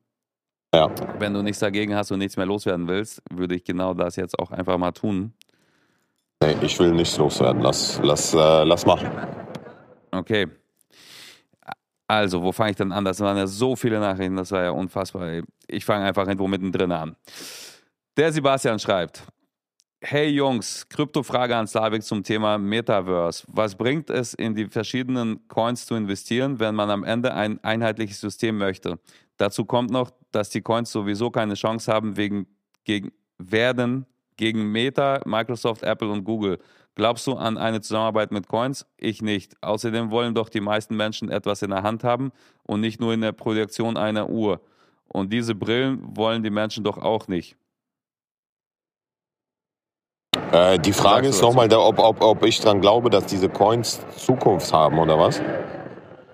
[0.75, 0.90] Ja.
[1.18, 4.38] Wenn du nichts dagegen hast und nichts mehr loswerden willst, würde ich genau das jetzt
[4.38, 5.33] auch einfach mal tun.
[6.42, 7.62] Nee, ich will nichts loswerden.
[7.62, 9.11] Lass, lass, äh, lass machen.
[10.11, 10.48] Okay.
[12.09, 13.05] Also, wo fange ich denn an?
[13.05, 15.42] Das waren ja so viele Nachrichten, das war ja unfassbar.
[15.66, 17.16] Ich fange einfach irgendwo mittendrin an.
[18.16, 19.25] Der Sebastian schreibt:
[20.05, 23.45] Hey Jungs, Kryptofrage an Slavik zum Thema Metaverse.
[23.47, 28.21] Was bringt es, in die verschiedenen Coins zu investieren, wenn man am Ende ein einheitliches
[28.21, 28.99] System möchte?
[29.37, 32.49] Dazu kommt noch, dass die Coins sowieso keine Chance haben wegen,
[32.83, 34.05] gegen, werden
[34.37, 36.59] gegen Meta, Microsoft, Apple und Google.
[36.97, 38.85] Glaubst du an eine Zusammenarbeit mit Coins?
[38.97, 39.55] Ich nicht.
[39.62, 42.33] Außerdem wollen doch die meisten Menschen etwas in der Hand haben
[42.65, 44.61] und nicht nur in der Projektion einer Uhr.
[45.07, 47.57] Und diese Brillen wollen die Menschen doch auch nicht.
[50.53, 54.71] Äh, die Frage ist nochmal, ob, ob, ob ich dran glaube, dass diese Coins Zukunft
[54.71, 55.40] haben oder was?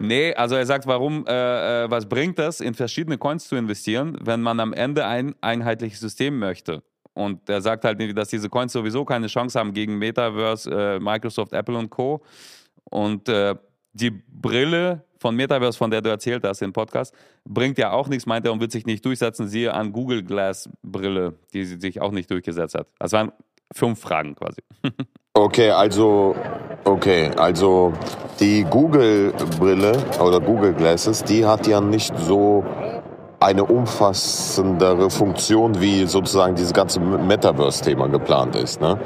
[0.00, 4.18] Nee, also er sagt, warum, äh, äh, was bringt das, in verschiedene Coins zu investieren,
[4.20, 6.82] wenn man am Ende ein einheitliches System möchte?
[7.14, 11.52] Und er sagt halt, dass diese Coins sowieso keine Chance haben gegen Metaverse, äh, Microsoft,
[11.52, 12.22] Apple und Co.
[12.84, 13.54] Und äh,
[13.92, 18.26] die Brille von Metaverse, von der du erzählt hast im Podcast, bringt ja auch nichts,
[18.26, 19.48] meint er, und wird sich nicht durchsetzen.
[19.48, 22.86] Siehe an Google Glass Brille, die sich auch nicht durchgesetzt hat.
[22.98, 23.32] Das waren
[23.74, 24.62] fünf Fragen quasi.
[25.34, 26.34] Okay, also
[26.82, 27.92] okay, also
[28.40, 32.64] die Google Brille oder Google Glasses, die hat ja nicht so
[33.38, 38.80] eine umfassendere Funktion, wie sozusagen dieses ganze Metaverse-Thema geplant ist.
[38.80, 38.98] Ne?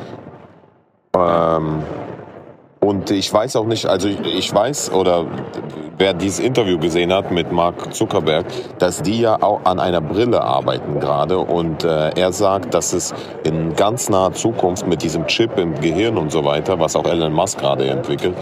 [1.14, 1.83] Ähm,
[2.81, 5.27] und ich weiß auch nicht, also ich, ich, weiß, oder
[5.98, 8.46] wer dieses Interview gesehen hat mit Mark Zuckerberg,
[8.78, 11.38] dass die ja auch an einer Brille arbeiten gerade.
[11.38, 16.16] Und äh, er sagt, dass es in ganz naher Zukunft mit diesem Chip im Gehirn
[16.18, 18.35] und so weiter, was auch Elon Musk gerade entwickelt,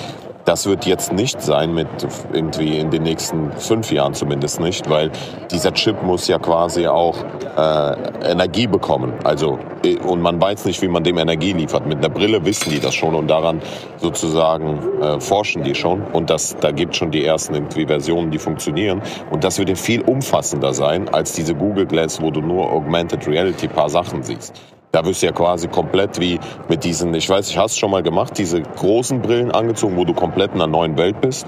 [0.44, 1.88] das wird jetzt nicht sein mit
[2.32, 5.10] irgendwie in den nächsten fünf Jahren zumindest nicht, weil
[5.50, 7.16] dieser Chip muss ja quasi auch
[7.56, 9.14] äh, Energie bekommen.
[9.24, 11.86] Also äh, und man weiß nicht, wie man dem Energie liefert.
[11.86, 13.60] Mit einer Brille wissen die das schon und daran
[13.98, 16.02] sozusagen äh, forschen die schon.
[16.02, 19.02] Und das, da gibt schon die ersten irgendwie Versionen, die funktionieren.
[19.30, 23.26] Und das wird ja viel umfassender sein als diese Google Glass, wo du nur Augmented
[23.26, 24.54] Reality paar Sachen siehst.
[24.92, 28.02] Da wirst du ja quasi komplett wie mit diesen, ich weiß, ich hast schon mal
[28.02, 31.46] gemacht, diese großen Brillen angezogen, wo du komplett in einer neuen Welt bist.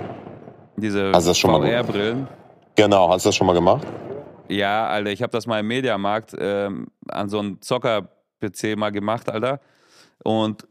[0.77, 2.29] Diese VR-Brillen.
[2.77, 3.87] Genau, hast du das schon mal gemacht?
[4.49, 9.29] Ja, Alter, ich habe das mal im Mediamarkt ähm, an so einem Zocker-PC mal gemacht,
[9.29, 9.61] Alter.
[10.23, 10.69] Und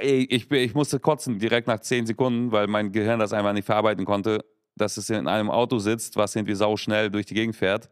[0.00, 4.04] ich, ich musste kotzen direkt nach zehn Sekunden, weil mein Gehirn das einfach nicht verarbeiten
[4.04, 4.44] konnte,
[4.76, 7.90] dass es in einem Auto sitzt, was irgendwie sau schnell durch die Gegend fährt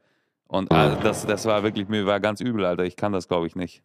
[0.48, 2.84] und also das, das war wirklich, mir war ganz übel, Alter.
[2.84, 3.82] Ich kann das, glaube ich, nicht.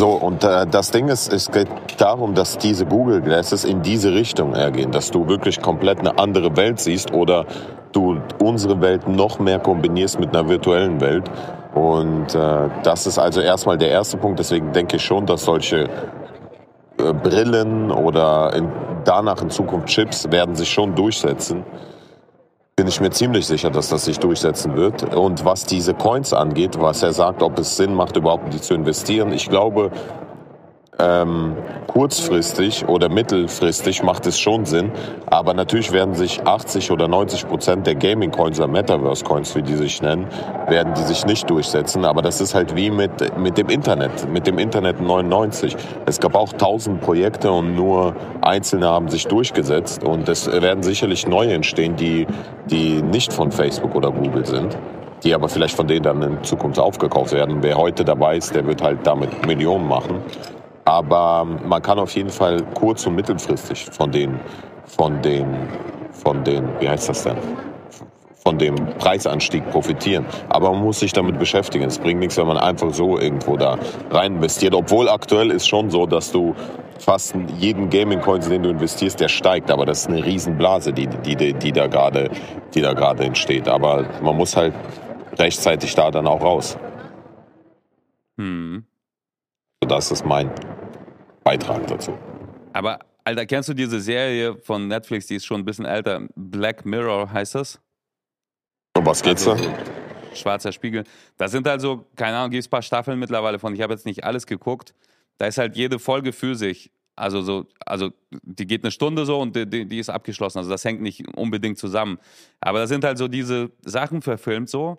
[0.00, 4.12] So, und äh, das Ding ist, es geht darum, dass diese Google Glasses in diese
[4.12, 7.44] Richtung ergehen, dass du wirklich komplett eine andere Welt siehst oder
[7.92, 11.30] du unsere Welt noch mehr kombinierst mit einer virtuellen Welt.
[11.74, 14.38] Und äh, das ist also erstmal der erste Punkt.
[14.38, 15.84] Deswegen denke ich schon, dass solche
[16.98, 18.72] äh, Brillen oder in,
[19.04, 21.64] danach in Zukunft Chips werden sich schon durchsetzen
[22.80, 25.14] bin ich mir ziemlich sicher, dass das sich durchsetzen wird.
[25.14, 28.72] Und was diese Coins angeht, was er sagt, ob es Sinn macht, überhaupt die zu
[28.72, 29.90] investieren, ich glaube,
[31.00, 34.92] ähm, kurzfristig oder mittelfristig macht es schon Sinn.
[35.26, 40.00] Aber natürlich werden sich 80 oder 90 Prozent der Gaming-Coins oder Metaverse-Coins, wie die sich
[40.02, 40.26] nennen,
[40.68, 42.04] werden die sich nicht durchsetzen.
[42.04, 45.76] Aber das ist halt wie mit, mit dem Internet, mit dem Internet 99.
[46.06, 50.04] Es gab auch tausend Projekte und nur einzelne haben sich durchgesetzt.
[50.04, 52.26] Und es werden sicherlich neue entstehen, die,
[52.66, 54.76] die nicht von Facebook oder Google sind
[55.22, 57.58] die aber vielleicht von denen dann in Zukunft aufgekauft werden.
[57.60, 60.22] Wer heute dabei ist, der wird halt damit Millionen machen.
[60.84, 64.40] Aber man kann auf jeden Fall kurz- und mittelfristig von den,
[64.84, 65.46] von den,
[66.12, 67.36] von den, wie heißt das denn?
[68.42, 70.24] von dem Preisanstieg profitieren.
[70.48, 71.84] Aber man muss sich damit beschäftigen.
[71.84, 73.78] Es bringt nichts, wenn man einfach so irgendwo da
[74.10, 74.74] rein investiert.
[74.74, 76.54] Obwohl aktuell ist schon so, dass du
[76.98, 79.70] fast jeden Gaming-Coin, den du investierst, der steigt.
[79.70, 82.30] Aber das ist eine Riesenblase, die, die, die, die da gerade,
[82.74, 83.68] die da gerade entsteht.
[83.68, 84.74] Aber man muss halt
[85.38, 86.78] rechtzeitig da dann auch raus.
[88.38, 88.86] Hm.
[89.88, 90.50] Das ist mein
[91.42, 92.16] Beitrag dazu.
[92.74, 96.28] Aber, Alter, kennst du diese Serie von Netflix, die ist schon ein bisschen älter?
[96.36, 97.80] Black Mirror heißt das?
[98.96, 100.36] Um was geht's also, da?
[100.36, 101.04] Schwarzer Spiegel.
[101.38, 103.74] Da sind also, keine Ahnung, gibt es ein paar Staffeln mittlerweile von.
[103.74, 104.94] Ich habe jetzt nicht alles geguckt.
[105.38, 106.92] Da ist halt jede Folge für sich.
[107.16, 110.58] Also so, also die geht eine Stunde so und die, die, ist abgeschlossen.
[110.58, 112.18] Also das hängt nicht unbedingt zusammen.
[112.60, 114.98] Aber da sind halt so diese Sachen verfilmt so,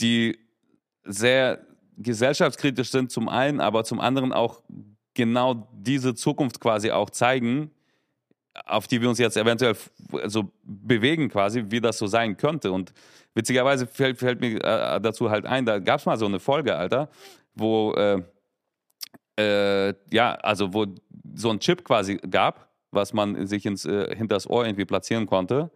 [0.00, 0.38] die
[1.04, 1.66] sehr
[1.98, 4.62] gesellschaftskritisch sind zum einen, aber zum anderen auch
[5.14, 7.70] genau diese Zukunft quasi auch zeigen,
[8.66, 9.76] auf die wir uns jetzt eventuell
[10.26, 12.72] so bewegen quasi, wie das so sein könnte.
[12.72, 12.92] Und
[13.34, 16.76] witzigerweise fällt, fällt mir äh, dazu halt ein, da gab es mal so eine Folge,
[16.76, 17.08] Alter,
[17.54, 18.22] wo äh,
[19.36, 20.86] äh, ja, also wo
[21.34, 25.70] so ein Chip quasi gab, was man sich ins äh, hinters Ohr irgendwie platzieren konnte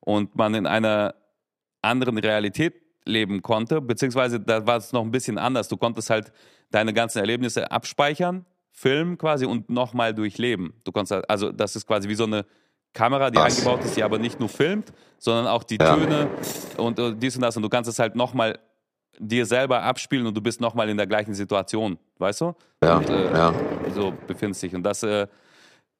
[0.00, 1.14] und man in einer
[1.82, 5.68] anderen Realität leben konnte, beziehungsweise da war es noch ein bisschen anders.
[5.68, 6.32] Du konntest halt
[6.70, 10.74] deine ganzen Erlebnisse abspeichern, filmen quasi und nochmal durchleben.
[10.84, 12.44] Du konntest halt, also das ist quasi wie so eine
[12.92, 13.58] Kamera, die Was?
[13.58, 15.96] eingebaut ist, die aber nicht nur filmt, sondern auch die ja.
[15.96, 16.28] Töne
[16.76, 17.56] und, und dies und das.
[17.56, 18.58] Und du kannst es halt nochmal
[19.18, 22.54] dir selber abspielen und du bist nochmal in der gleichen Situation, weißt du?
[22.82, 23.54] Ja, und, äh, ja.
[23.94, 24.74] So befindest dich.
[24.74, 25.26] Und das, äh,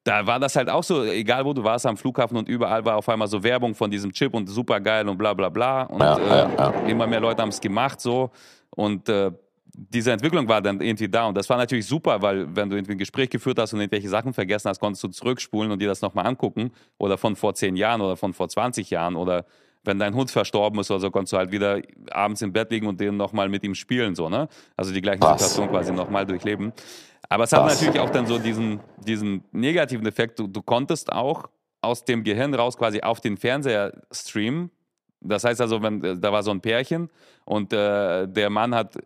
[0.05, 2.95] da war das halt auch so, egal wo du warst am Flughafen und überall war
[2.95, 5.81] auf einmal so Werbung von diesem Chip und super geil und bla bla bla.
[5.83, 6.69] Und ja, äh, ja, ja.
[6.87, 8.29] immer mehr Leute haben es gemacht so.
[8.69, 9.31] Und äh,
[9.73, 11.25] diese Entwicklung war dann irgendwie da.
[11.25, 14.07] Und das war natürlich super, weil wenn du irgendwie ein Gespräch geführt hast und irgendwelche
[14.07, 16.71] Sachen vergessen hast, konntest du zurückspulen und dir das nochmal angucken.
[16.99, 19.15] Oder von vor zehn Jahren oder von vor 20 Jahren.
[19.15, 19.45] Oder
[19.83, 22.85] wenn dein Hund verstorben ist oder so, konntest du halt wieder abends im Bett liegen
[22.85, 24.13] und den nochmal mit ihm spielen.
[24.13, 24.49] So, ne?
[24.77, 25.25] Also die gleiche?
[25.25, 26.73] Situation quasi nochmal durchleben.
[27.29, 30.39] Aber es hat natürlich auch dann so diesen, diesen negativen Effekt.
[30.39, 31.49] Du, du konntest auch
[31.81, 34.71] aus dem Gehirn raus quasi auf den Fernseher streamen.
[35.21, 37.09] Das heißt also, wenn äh, da war so ein Pärchen
[37.45, 38.97] und äh, der Mann hat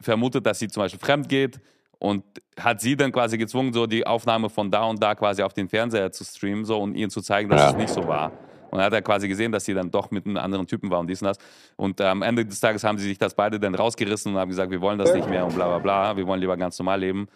[0.00, 1.60] vermutet, dass sie zum Beispiel fremd geht
[1.98, 2.24] und
[2.58, 5.68] hat sie dann quasi gezwungen, so die Aufnahme von da und da quasi auf den
[5.68, 7.70] Fernseher zu streamen so und ihnen zu zeigen, dass ja.
[7.70, 8.32] es nicht so war.
[8.74, 10.98] Und dann hat er quasi gesehen, dass sie dann doch mit einem anderen Typen war
[10.98, 11.38] und dies und das.
[11.76, 14.48] Und äh, am Ende des Tages haben sie sich das beide dann rausgerissen und haben
[14.48, 16.98] gesagt, wir wollen das nicht mehr und bla bla bla, wir wollen lieber ganz normal
[16.98, 17.28] leben.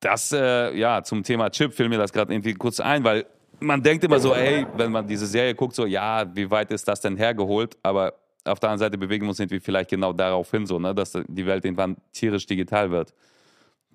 [0.00, 3.26] Das, äh, ja, zum Thema Chip fiel mir das gerade irgendwie kurz ein, weil
[3.60, 6.88] man denkt immer so, ey, wenn man diese Serie guckt, so, ja, wie weit ist
[6.88, 7.76] das denn hergeholt?
[7.84, 10.92] Aber auf der anderen Seite bewegen wir uns irgendwie vielleicht genau darauf hin, so, ne,
[10.92, 13.14] dass die Welt irgendwann tierisch digital wird.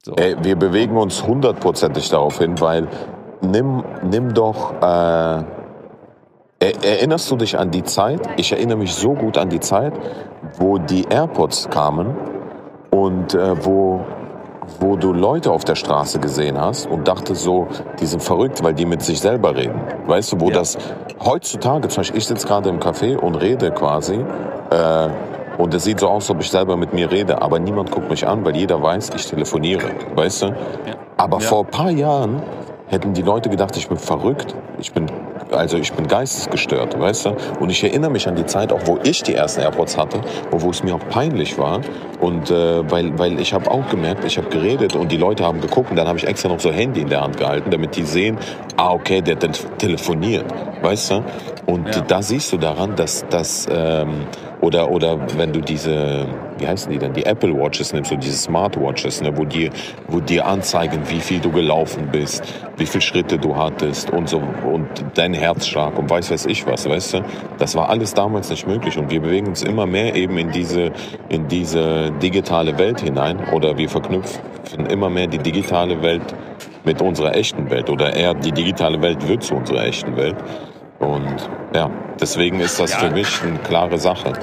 [0.02, 0.16] So.
[0.16, 2.88] Ey, wir bewegen uns hundertprozentig darauf hin, weil
[3.42, 5.44] nimm, nimm doch äh,
[6.72, 8.22] Erinnerst du dich an die Zeit?
[8.38, 9.94] Ich erinnere mich so gut an die Zeit,
[10.58, 12.16] wo die AirPods kamen
[12.92, 14.02] und äh, wo,
[14.80, 17.68] wo du Leute auf der Straße gesehen hast und dachtest so,
[18.00, 19.82] die sind verrückt, weil die mit sich selber reden.
[20.08, 20.56] Weißt du, wo ja.
[20.56, 20.78] das
[21.24, 24.16] heutzutage, zum Beispiel ich sitze gerade im Café und rede quasi
[24.70, 25.10] äh,
[25.58, 28.10] und es sieht so aus, als ob ich selber mit mir rede, aber niemand guckt
[28.10, 30.48] mich an, weil jeder weiß, ich telefoniere, weißt du?
[30.48, 30.56] Ja.
[31.18, 31.48] Aber ja.
[31.48, 32.42] vor ein paar Jahren
[32.88, 35.08] hätten die Leute gedacht, ich bin verrückt, ich bin
[35.54, 37.36] also ich bin geistesgestört, weißt du?
[37.60, 40.70] Und ich erinnere mich an die Zeit, auch wo ich die ersten AirPods hatte, wo
[40.70, 41.82] es mir auch peinlich war.
[42.20, 45.62] Und äh, weil, weil ich habe auch gemerkt, ich habe geredet und die Leute haben
[45.62, 48.04] geguckt und dann habe ich extra noch so Handy in der Hand gehalten, damit die
[48.04, 48.38] sehen,
[48.78, 50.46] ah okay, der telefoniert,
[50.82, 51.24] weißt du?
[51.66, 52.02] Und ja.
[52.02, 54.28] da siehst du daran, dass das ähm,
[54.64, 56.26] oder oder wenn du diese,
[56.58, 59.70] wie heißen die denn, die Apple Watches nimmst, so diese Smartwatches, ne, wo dir
[60.08, 62.44] wo dir anzeigen, wie viel du gelaufen bist,
[62.78, 66.88] wie viele Schritte du hattest und so und dein Herzschlag und weiß weiß ich was,
[66.88, 67.24] weißt du?
[67.58, 70.92] Das war alles damals nicht möglich und wir bewegen uns immer mehr eben in diese
[71.28, 74.40] in diese digitale Welt hinein oder wir verknüpfen
[74.90, 76.34] immer mehr die digitale Welt
[76.86, 80.36] mit unserer echten Welt oder eher die digitale Welt wird zu unserer echten Welt.
[81.04, 83.00] Und ja, deswegen ist das ja.
[83.00, 84.34] für mich eine klare Sache.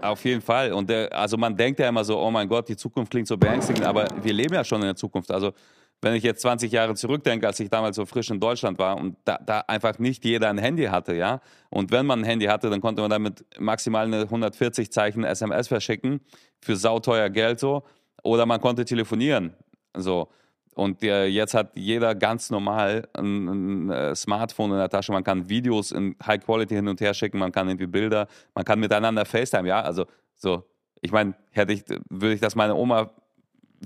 [0.00, 0.72] Auf jeden Fall.
[0.72, 3.36] Und der, also man denkt ja immer so, oh mein Gott, die Zukunft klingt so
[3.36, 5.30] beängstigend, aber wir leben ja schon in der Zukunft.
[5.30, 5.52] Also
[6.00, 9.16] wenn ich jetzt 20 Jahre zurückdenke, als ich damals so frisch in Deutschland war und
[9.24, 11.40] da, da, einfach nicht jeder ein Handy hatte, ja.
[11.70, 15.68] Und wenn man ein Handy hatte, dann konnte man damit maximal eine 140 Zeichen SMS
[15.68, 16.20] verschicken
[16.60, 17.82] für sauteuer Geld so.
[18.22, 19.54] Oder man konnte telefonieren.
[19.94, 20.28] So.
[20.78, 25.10] Und äh, jetzt hat jeder ganz normal ein, ein, äh, Smartphone in der Tasche.
[25.10, 28.64] Man kann Videos in High Quality hin und her schicken, man kann irgendwie Bilder, man
[28.64, 29.80] kann miteinander FaceTime, ja.
[29.80, 30.62] Also so,
[31.00, 33.10] ich meine, hätte ich, würde ich das meine Oma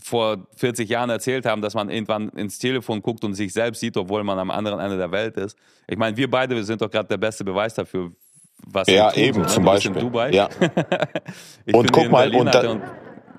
[0.03, 3.97] vor 40 Jahren erzählt haben, dass man irgendwann ins Telefon guckt und sich selbst sieht,
[3.97, 5.57] obwohl man am anderen Ende der Welt ist.
[5.89, 8.13] Ich meine, wir beide wir sind doch gerade der beste Beweis dafür,
[8.67, 9.47] was ja tun, eben so, ne?
[9.47, 9.93] zum Beispiel.
[9.93, 10.31] Dubai.
[10.33, 10.51] Ja.
[11.73, 12.83] und guck mal und, da, und,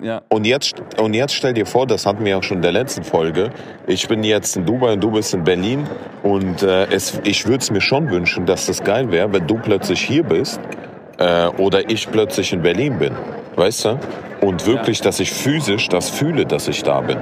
[0.00, 0.22] ja.
[0.28, 3.04] und jetzt und jetzt stell dir vor, das hatten wir auch schon in der letzten
[3.04, 3.50] Folge.
[3.86, 5.86] Ich bin jetzt in Dubai und du bist in Berlin
[6.22, 9.58] und äh, es, ich würde es mir schon wünschen, dass das geil wäre, wenn du
[9.58, 10.60] plötzlich hier bist
[11.18, 13.14] äh, oder ich plötzlich in Berlin bin,
[13.56, 13.98] weißt du?
[14.40, 15.04] Und wirklich, ja.
[15.04, 17.18] dass ich physisch das fühle, dass ich da bin.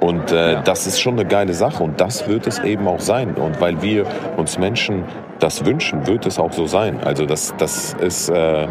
[0.00, 0.62] Und äh, ja.
[0.62, 3.34] das ist schon eine geile Sache und das wird es eben auch sein.
[3.34, 5.04] Und weil wir uns Menschen
[5.38, 7.00] das wünschen, wird es auch so sein.
[7.04, 8.68] Also das, das ist, äh,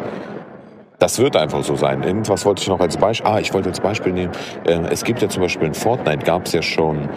[1.06, 2.02] das wird einfach so sein.
[2.02, 4.32] Irgendwas wollte ich noch als Beispiel, ah, ich wollte als Beispiel nehmen,
[4.66, 7.08] äh, es gibt ja zum Beispiel in Fortnite gab es ja schon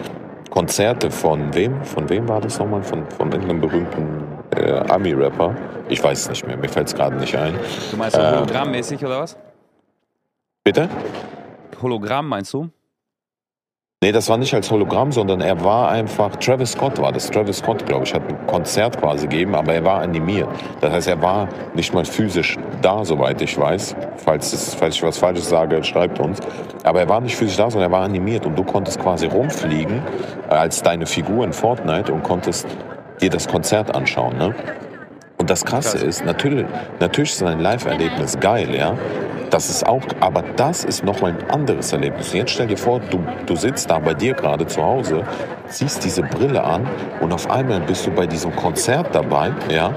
[0.51, 1.83] Konzerte von wem?
[1.83, 2.83] Von wem war das nochmal?
[2.83, 5.55] Von, von irgendeinem berühmten äh, Ami-Rapper.
[5.89, 7.55] Ich weiß es nicht mehr, mir fällt es gerade nicht ein.
[7.89, 9.35] Du meinst so hologrammmäßig oder was?
[10.63, 10.87] Bitte?
[11.81, 12.69] Hologramm meinst du?
[14.01, 17.29] Nee, das war nicht als Hologramm, sondern er war einfach, Travis Scott war das.
[17.29, 20.47] Travis Scott, glaube ich, hat ein Konzert quasi gegeben, aber er war animiert.
[20.79, 23.97] Das heißt, er war nicht mal physisch da, soweit ich weiß.
[24.15, 26.39] Falls, es, falls ich was Falsches sage, schreibt uns.
[26.85, 30.01] Aber er war nicht physisch da, sondern er war animiert und du konntest quasi rumfliegen
[30.49, 32.67] äh, als deine Figur in Fortnite und konntest
[33.19, 34.37] dir das Konzert anschauen.
[34.37, 34.55] Ne?
[35.37, 36.65] Und das Krasse ist, natürlich,
[37.01, 38.95] natürlich ist ein Live-Erlebnis geil, ja.
[39.49, 42.33] Das ist auch, aber das ist nochmal ein anderes Erlebnis.
[42.33, 45.23] Jetzt stell dir vor, du, du sitzt da bei dir gerade zu Hause,
[45.67, 46.87] ziehst diese Brille an
[47.19, 49.93] und auf einmal bist du bei diesem Konzert dabei, ja.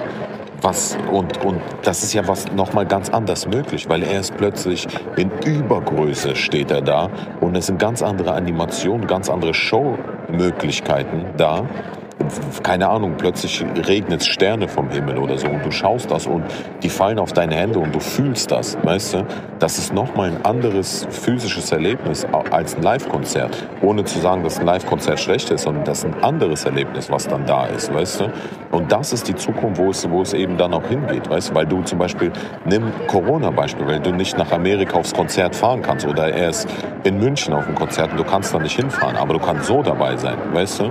[0.64, 4.86] Was, und, und das ist ja was nochmal ganz anders möglich, weil er ist plötzlich
[5.16, 7.10] in Übergröße steht er da
[7.40, 11.64] und es sind ganz andere Animationen, ganz andere Showmöglichkeiten da
[12.62, 16.44] keine Ahnung, plötzlich regnet Sterne vom Himmel oder so und du schaust das und
[16.82, 19.26] die fallen auf deine Hände und du fühlst das, weißt du?
[19.58, 23.66] Das ist nochmal ein anderes physisches Erlebnis als ein Live-Konzert.
[23.82, 27.28] Ohne zu sagen, dass ein Live-Konzert schlecht ist, sondern das ist ein anderes Erlebnis, was
[27.28, 28.32] dann da ist, weißt du?
[28.70, 31.54] Und das ist die Zukunft, wo es, wo es eben dann auch hingeht, weißt du?
[31.54, 32.32] Weil du zum Beispiel,
[32.64, 36.68] nimm Corona-Beispiel, weil du nicht nach Amerika aufs Konzert fahren kannst oder erst
[37.04, 39.82] in München auf ein Konzert und du kannst da nicht hinfahren, aber du kannst so
[39.82, 40.90] dabei sein, weißt du?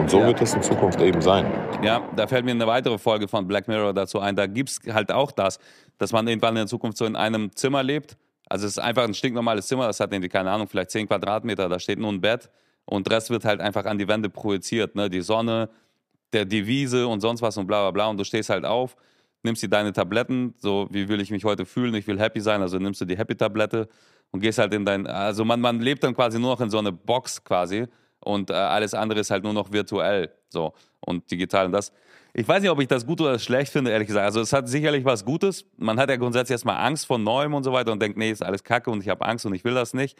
[0.00, 0.28] Und so ja.
[0.28, 1.44] wird es in Zukunft eben sein.
[1.84, 4.34] Ja, da fällt mir eine weitere Folge von Black Mirror dazu ein.
[4.34, 5.58] Da gibt es halt auch das,
[5.98, 8.16] dass man irgendwann in der Zukunft so in einem Zimmer lebt.
[8.48, 11.68] Also es ist einfach ein stinknormales Zimmer, das hat irgendwie, keine Ahnung, vielleicht 10 Quadratmeter,
[11.68, 12.48] da steht nur ein Bett
[12.86, 14.94] und der Rest wird halt einfach an die Wände projiziert.
[14.94, 15.10] Ne?
[15.10, 15.68] Die Sonne,
[16.32, 18.06] der, die Wiese und sonst was und bla bla bla.
[18.06, 18.96] Und du stehst halt auf,
[19.42, 22.62] nimmst dir deine Tabletten, so wie will ich mich heute fühlen, ich will happy sein,
[22.62, 23.86] also nimmst du die Happy-Tablette
[24.30, 26.78] und gehst halt in dein, also man, man lebt dann quasi nur noch in so
[26.78, 27.86] eine Box quasi
[28.20, 31.92] und äh, alles andere ist halt nur noch virtuell so und digital und das.
[32.32, 34.24] Ich weiß nicht, ob ich das gut oder schlecht finde, ehrlich gesagt.
[34.24, 35.64] Also es hat sicherlich was Gutes.
[35.78, 38.42] Man hat ja grundsätzlich erstmal Angst vor Neuem und so weiter und denkt, nee, ist
[38.42, 40.16] alles Kacke und ich habe Angst und ich will das nicht.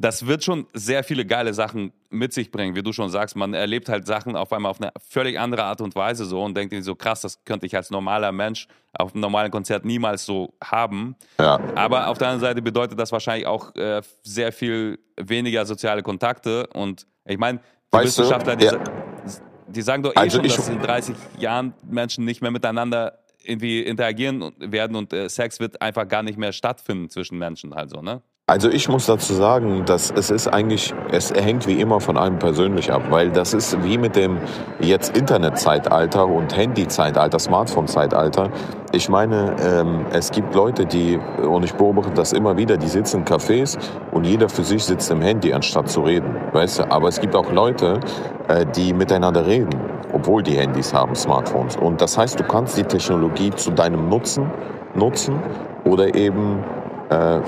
[0.00, 3.34] Das wird schon sehr viele geile Sachen mit sich bringen, wie du schon sagst.
[3.34, 6.56] Man erlebt halt Sachen auf einmal auf eine völlig andere Art und Weise so und
[6.56, 10.54] denkt so krass, das könnte ich als normaler Mensch auf einem normalen Konzert niemals so
[10.62, 11.16] haben.
[11.40, 11.58] Ja.
[11.74, 16.68] Aber auf der anderen Seite bedeutet das wahrscheinlich auch äh, sehr viel weniger soziale Kontakte
[16.68, 18.76] und ich meine, die weißt Wissenschaftler, du, ja.
[18.76, 23.18] die, die, sagen doch eh also schon, dass in 30 Jahren Menschen nicht mehr miteinander
[23.42, 27.72] irgendwie interagieren werden und äh, Sex wird einfach gar nicht mehr stattfinden zwischen Menschen.
[27.72, 28.22] Also, ne?
[28.50, 32.38] Also ich muss dazu sagen, dass es ist eigentlich, es hängt wie immer von einem
[32.38, 34.38] persönlich ab, weil das ist wie mit dem
[34.80, 38.48] jetzt Internetzeitalter und Handyzeitalter, Smartphone-Zeitalter.
[38.92, 43.18] Ich meine, ähm, es gibt Leute, die, und ich beobachte das immer wieder, die sitzen
[43.18, 43.76] in Cafés
[44.12, 46.90] und jeder für sich sitzt im Handy, anstatt zu reden, weißt du.
[46.90, 48.00] Aber es gibt auch Leute,
[48.48, 49.78] äh, die miteinander reden,
[50.14, 51.76] obwohl die Handys haben, Smartphones.
[51.76, 54.50] Und das heißt, du kannst die Technologie zu deinem Nutzen
[54.94, 55.38] nutzen
[55.84, 56.64] oder eben
[57.10, 57.40] äh,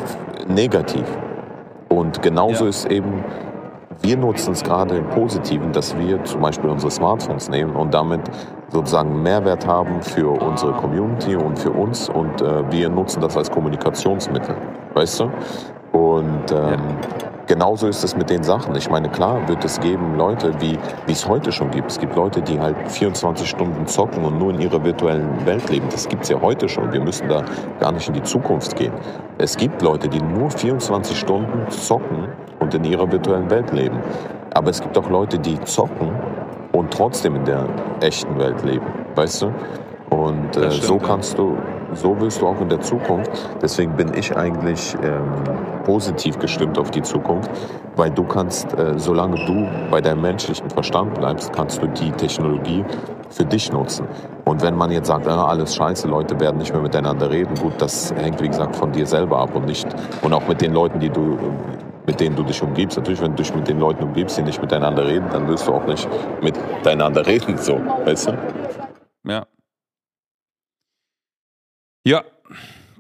[0.49, 1.05] negativ.
[1.89, 2.71] Und genauso ja.
[2.71, 3.25] ist eben,
[4.03, 8.21] wir nutzen es gerade im Positiven, dass wir zum Beispiel unsere Smartphones nehmen und damit
[8.69, 13.51] sozusagen Mehrwert haben für unsere Community und für uns und äh, wir nutzen das als
[13.51, 14.55] Kommunikationsmittel,
[14.95, 15.25] weißt du?
[15.93, 16.79] Und ähm,
[17.23, 17.30] ja.
[17.51, 18.77] Genauso ist es mit den Sachen.
[18.77, 21.91] Ich meine, klar wird es geben Leute, wie es heute schon gibt.
[21.91, 25.89] Es gibt Leute, die halt 24 Stunden zocken und nur in ihrer virtuellen Welt leben.
[25.91, 26.93] Das gibt es ja heute schon.
[26.93, 27.45] Wir müssen da
[27.81, 28.93] gar nicht in die Zukunft gehen.
[29.39, 32.29] Es gibt Leute, die nur 24 Stunden zocken
[32.61, 33.99] und in ihrer virtuellen Welt leben.
[34.55, 36.13] Aber es gibt auch Leute, die zocken
[36.71, 37.67] und trotzdem in der
[38.01, 39.53] echten Welt leben, weißt du?
[40.11, 41.59] Und äh, so kannst du,
[41.95, 43.31] so wirst du auch in der Zukunft.
[43.63, 45.33] Deswegen bin ich eigentlich ähm,
[45.85, 47.51] positiv gestimmt auf die Zukunft,
[47.97, 52.85] weil du kannst, äh, solange du bei deinem menschlichen Verstand bleibst, kannst du die Technologie
[53.31, 54.07] für dich nutzen.
[54.45, 57.75] Und wenn man jetzt sagt, ah, alles scheiße, Leute werden nicht mehr miteinander reden, gut,
[57.79, 59.87] das hängt wie gesagt von dir selber ab und nicht
[60.23, 61.39] und auch mit den Leuten, die du
[62.07, 62.97] mit denen du dich umgibst.
[62.97, 65.73] Natürlich, wenn du dich mit den Leuten umgibst, die nicht miteinander reden, dann wirst du
[65.73, 66.09] auch nicht
[66.43, 68.39] miteinander reden, so, weißt du?
[69.25, 69.47] Ja.
[72.05, 72.25] Ja,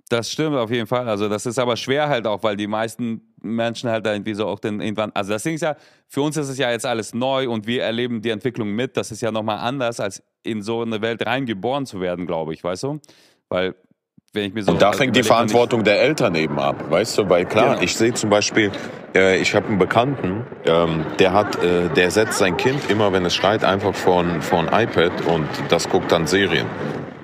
[0.08, 1.08] das stimmt auf jeden Fall.
[1.08, 4.46] Also das ist aber schwer halt auch, weil die meisten Menschen halt da irgendwie so
[4.46, 5.76] auch dann irgendwann, also das Ding ist ja,
[6.08, 8.96] für uns ist es ja jetzt alles neu und wir erleben die Entwicklung mit.
[8.96, 12.64] Das ist ja nochmal anders, als in so eine Welt reingeboren zu werden, glaube ich,
[12.64, 13.00] weißt du?
[13.48, 13.74] Weil,
[14.32, 14.72] wenn ich mir so...
[14.72, 17.28] Und da fängt die Verantwortung der Eltern eben ab, weißt du?
[17.28, 17.82] Weil klar, Genau.
[17.82, 18.72] ich sehe zum Beispiel,
[19.14, 23.24] äh, ich habe einen Bekannten, ähm, der hat, äh, der setzt sein Kind immer, wenn
[23.24, 26.66] es schreit, einfach vor ein, vor ein iPad und das guckt dann Serien.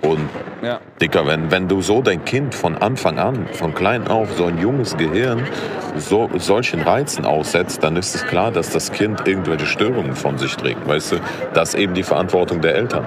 [0.02, 0.28] Und
[0.62, 4.44] Ja, Dicker, wenn, wenn du so dein Kind von Anfang an, von klein auf, so
[4.44, 5.46] ein junges Gehirn
[5.96, 10.54] so, solchen Reizen aussetzt, dann ist es klar, dass das Kind irgendwelche Störungen von sich
[10.56, 10.86] trägt.
[10.86, 11.16] Weißt du,
[11.54, 13.04] das ist eben die Verantwortung der Eltern.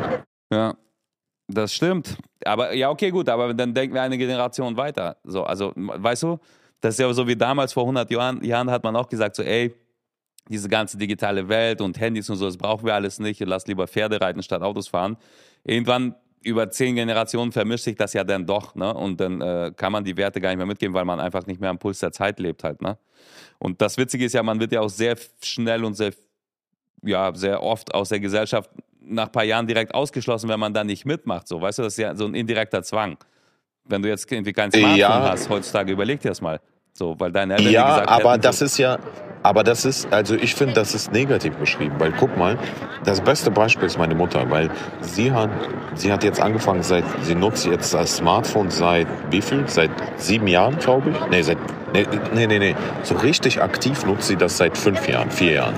[0.52, 0.74] ja,
[1.48, 2.18] das stimmt.
[2.46, 5.18] Aber ja, okay, gut, aber dann denken wir eine Generation weiter.
[5.24, 6.40] So, also, weißt du,
[6.82, 9.44] das ist ja so wie damals vor 100 Jahren, Jahren hat man auch gesagt, so,
[9.44, 9.74] ey,
[10.48, 13.40] diese ganze digitale Welt und Handys und so, das brauchen wir alles nicht.
[13.42, 15.18] Lass lieber Pferde reiten statt Autos fahren.
[15.64, 18.94] Irgendwann über zehn Generationen vermischt sich das ja dann doch, ne?
[18.94, 21.60] Und dann äh, kann man die Werte gar nicht mehr mitgeben, weil man einfach nicht
[21.60, 22.98] mehr am Puls der Zeit lebt halt, ne?
[23.58, 26.14] Und das Witzige ist ja, man wird ja auch sehr schnell und sehr,
[27.04, 28.70] ja, sehr oft aus der Gesellschaft
[29.02, 31.48] nach ein paar Jahren direkt ausgeschlossen, wenn man da nicht mitmacht.
[31.48, 33.18] So, weißt du, das ist ja so ein indirekter Zwang.
[33.86, 35.30] Wenn du jetzt irgendwie kein Smartphone Ja.
[35.32, 36.62] hast heutzutage, überleg dir das mal.
[37.00, 39.00] So, weil deine Eltern Ja, gesagt aber hätten, das ist ja,
[39.41, 42.60] aber das ist, also ich finde, das ist negativ beschrieben, weil guck mal,
[43.06, 44.70] das beste Beispiel ist meine Mutter, weil
[45.00, 45.50] sie hat,
[45.93, 49.66] sie hat jetzt angefangen, seit, sie nutzt jetzt das Smartphone seit wie viel?
[49.70, 51.26] Seit sieben Jahren, glaube ich?
[51.30, 51.58] Nee, seit,
[51.93, 55.76] nee, nee, nee, nee, so richtig aktiv nutzt sie das seit fünf Jahren, vier Jahren.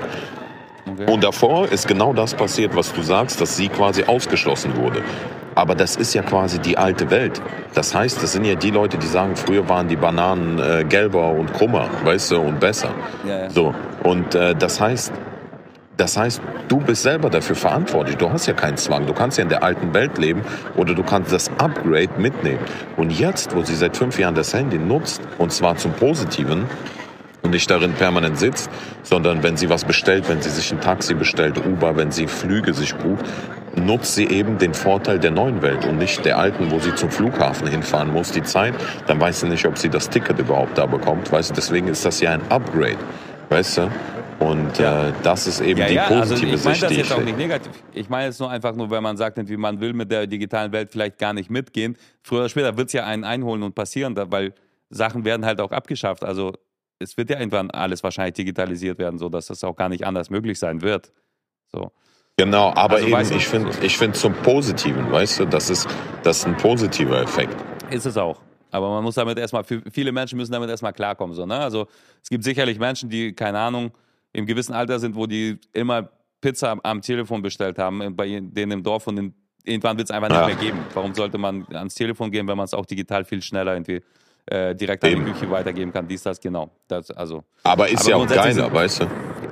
[1.07, 5.03] Und davor ist genau das passiert, was du sagst, dass sie quasi ausgeschlossen wurde.
[5.55, 7.41] Aber das ist ja quasi die alte Welt.
[7.73, 11.31] Das heißt, das sind ja die Leute, die sagen, früher waren die Bananen äh, gelber
[11.31, 12.89] und krummer, weißt du, und besser.
[13.27, 13.49] Ja, ja.
[13.49, 15.11] So, und äh, das heißt,
[15.97, 18.17] das heißt, du bist selber dafür verantwortlich.
[18.17, 19.05] Du hast ja keinen Zwang.
[19.05, 20.41] Du kannst ja in der alten Welt leben
[20.77, 22.59] oder du kannst das Upgrade mitnehmen.
[22.97, 26.65] Und jetzt, wo sie seit fünf Jahren das Handy nutzt, und zwar zum Positiven,
[27.52, 28.70] nicht darin permanent sitzt,
[29.04, 32.74] sondern wenn sie was bestellt, wenn sie sich ein Taxi bestellt, Uber, wenn sie Flüge
[32.74, 33.26] sich bucht,
[33.76, 37.12] nutzt sie eben den Vorteil der neuen Welt und nicht der alten, wo sie zum
[37.12, 38.74] Flughafen hinfahren muss, die Zeit,
[39.08, 42.04] dann weiß sie nicht, ob sie das Ticket überhaupt da bekommt, weißt du, deswegen ist
[42.04, 42.97] das ja ein Upgrade,
[43.49, 43.91] weißt du,
[44.41, 45.10] und Ja.
[45.10, 47.24] äh, das ist eben Ja, die ja, also positive ich meine Sicht, das jetzt auch
[47.24, 47.72] nicht negativ.
[47.93, 50.72] Ich meine es nur einfach nur, wenn man sagt, irgendwie, man will mit der digitalen
[50.72, 51.95] Welt vielleicht gar nicht mitgehen.
[52.24, 54.54] Früher oder später wird es ja einen einholen und passieren, weil
[54.89, 56.24] Sachen werden halt auch abgeschafft.
[56.24, 56.54] Also
[57.02, 60.30] es wird ja irgendwann alles wahrscheinlich digitalisiert werden, so dass das auch gar nicht anders
[60.30, 61.12] möglich sein wird.
[61.72, 61.91] So.
[62.38, 65.88] Genau, aber Also, eben, ich finde ich find zum Positiven, weißt du, das ist,
[66.24, 67.56] das ist ein positiver Effekt.
[67.91, 68.41] Ist es auch.
[68.72, 71.36] Aber man muss damit erstmal, viele Menschen müssen damit erstmal klarkommen.
[71.36, 71.58] So, ne?
[71.60, 71.88] Also
[72.24, 73.91] es gibt sicherlich Menschen, die, keine Ahnung,
[74.32, 78.72] im gewissen Alter sind, wo die immer Pizza am, am Telefon bestellt haben, bei denen
[78.72, 79.34] im Dorf und in,
[79.66, 80.45] irgendwann wird es einfach nicht Ja.
[80.45, 80.80] mehr geben.
[80.93, 84.02] Warum sollte man ans Telefon gehen, wenn man es auch digital viel schneller irgendwie
[84.52, 85.26] äh, direkt an Eben.
[85.26, 86.08] die Küche weitergeben kann?
[86.08, 86.70] Dies, das, genau.
[86.88, 89.08] Das, also, Aber ist Aber ja auch geiler, weißt du?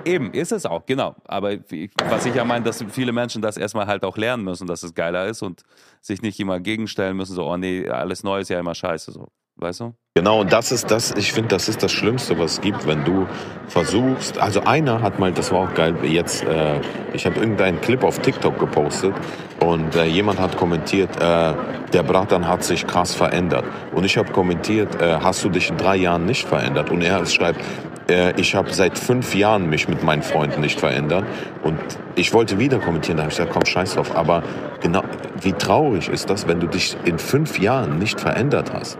[0.05, 1.15] Eben, ist es auch, genau.
[1.25, 4.67] Aber ich- was ich ja meine, dass viele Menschen das erstmal halt auch lernen müssen,
[4.67, 5.63] dass es geiler ist und
[6.01, 9.27] sich nicht immer gegenstellen müssen, so, oh nee, alles neu ist ja immer scheiße, so.
[9.59, 9.93] Weißt du?
[10.15, 13.03] Genau, und das ist das, ich finde, das ist das Schlimmste, was es gibt, wenn
[13.03, 13.27] du
[13.67, 16.79] versuchst, also einer hat mal, das war auch geil, jetzt, äh,
[17.13, 19.13] ich habe irgendeinen Clip auf TikTok gepostet
[19.59, 21.53] und äh, jemand hat kommentiert, äh,
[21.93, 23.65] der Bratan hat sich krass verändert.
[23.93, 26.89] Und ich habe kommentiert, äh, hast du dich in drei Jahren nicht verändert?
[26.89, 27.61] Und er schreibt,
[28.09, 31.25] äh, ich habe seit fünf Jahren mich mit meinen Freunden nicht verändert.
[31.63, 31.79] Und
[32.15, 34.15] ich wollte wieder kommentieren, da habe ich gesagt, komm, scheiß drauf.
[34.15, 34.43] Aber
[34.81, 35.03] genau,
[35.41, 38.97] wie traurig ist das, wenn du dich in fünf Jahren nicht verändert hast?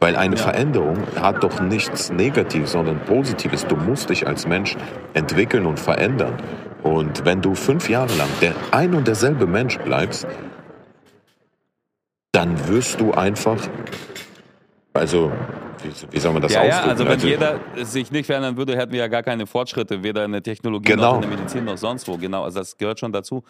[0.00, 0.42] Weil eine Ja.
[0.42, 3.66] Veränderung hat doch nichts Negatives, sondern Positives.
[3.66, 4.76] Du musst dich als Mensch
[5.12, 6.34] entwickeln und verändern.
[6.82, 10.26] Und wenn du fünf Jahre lang der ein und derselbe Mensch bleibst,
[12.32, 13.58] dann wirst du einfach,
[14.94, 15.30] also
[15.82, 16.84] wie, wie soll man das ja, ausdrücken?
[16.84, 20.24] Ja, also wenn jeder sich nicht verändern würde, hätten wir ja gar keine Fortschritte, weder
[20.24, 21.16] in der Technologie genau.
[21.16, 22.16] noch in der Medizin noch sonst wo.
[22.16, 23.42] Genau, also das gehört schon dazu.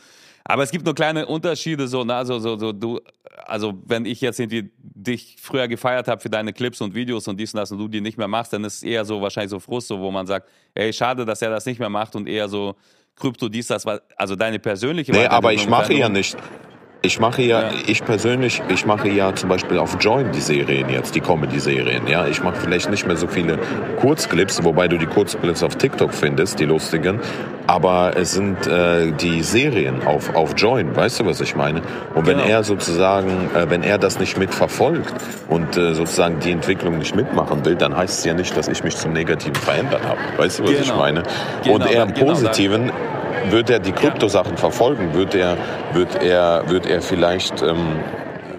[0.44, 3.00] Aber es gibt nur kleine Unterschiede, so, na, so, so, so du,
[3.46, 7.38] also wenn ich jetzt irgendwie dich früher gefeiert habe für deine Clips und Videos und
[7.38, 9.50] dies und das und du die nicht mehr machst, dann ist es eher so wahrscheinlich
[9.50, 12.28] so Frust, so, wo man sagt, ey, schade, dass er das nicht mehr macht und
[12.28, 12.76] eher so
[13.16, 13.84] Krypto, dies, das,
[14.16, 16.36] also deine persönliche Nee, aber ich mache ja nicht.
[17.02, 20.90] Ich mache ja, ja, ich persönlich, ich mache ja zum Beispiel auf Join die Serien
[20.90, 22.06] jetzt, die Comedy-Serien.
[22.06, 23.58] Ja, ich mache vielleicht nicht mehr so viele
[23.98, 27.18] Kurzclips, wobei du die Kurzclips auf TikTok findest, die lustigen.
[27.66, 31.80] Aber es sind äh, die Serien auf auf Join, weißt du, was ich meine?
[32.14, 32.50] Und wenn genau.
[32.50, 35.14] er sozusagen, äh, wenn er das nicht mitverfolgt
[35.48, 38.84] und äh, sozusagen die Entwicklung nicht mitmachen will, dann heißt es ja nicht, dass ich
[38.84, 40.18] mich zum Negativen verändert habe.
[40.36, 40.82] Weißt du, was genau.
[40.82, 41.22] ich meine?
[41.62, 42.92] Genau, und er im genau, Positiven
[43.48, 45.14] wird er die Kryptosachen verfolgen?
[45.14, 45.56] Wird er,
[45.92, 48.00] wird er, wird er vielleicht, ähm,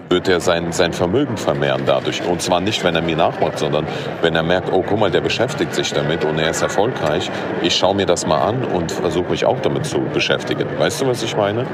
[0.08, 2.22] wird er sein, sein Vermögen vermehren dadurch?
[2.26, 3.86] Und zwar nicht, wenn er mir nachmacht, sondern
[4.20, 7.30] wenn er merkt, oh, guck mal, der beschäftigt sich damit und er ist erfolgreich.
[7.62, 10.66] Ich schaue mir das mal an und versuche mich auch damit zu beschäftigen.
[10.78, 11.66] Weißt du, was ich meine?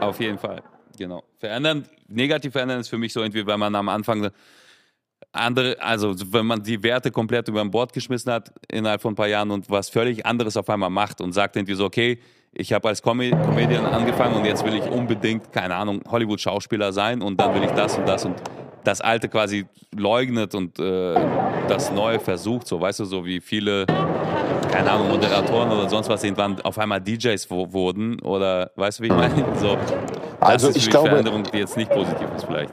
[0.00, 0.62] Auf jeden Fall,
[0.96, 1.22] genau.
[1.38, 4.30] Verändern, negativ verändern ist für mich so irgendwie, wenn man am Anfang
[5.32, 9.28] andere, also wenn man die Werte komplett über Bord geschmissen hat innerhalb von ein paar
[9.28, 12.18] Jahren und was völlig anderes auf einmal macht und sagt irgendwie so, okay,
[12.58, 17.22] ich habe als Com Comedian angefangen und jetzt will ich unbedingt, keine Ahnung, Hollywood-Schauspieler sein
[17.22, 18.34] und dann will ich das und das und
[18.84, 21.14] das Alte quasi leugnet und äh,
[21.68, 23.86] das Neue versucht, so weißt du, so wie viele,
[24.70, 29.06] keine Ahnung, Moderatoren oder sonst was irgendwann auf einmal DJs wurden oder weißt du, wie
[29.08, 29.44] ich meine?
[29.56, 29.76] So,
[30.40, 32.72] das also ist ich glaube, Veränderung, die jetzt nicht positiv ist vielleicht.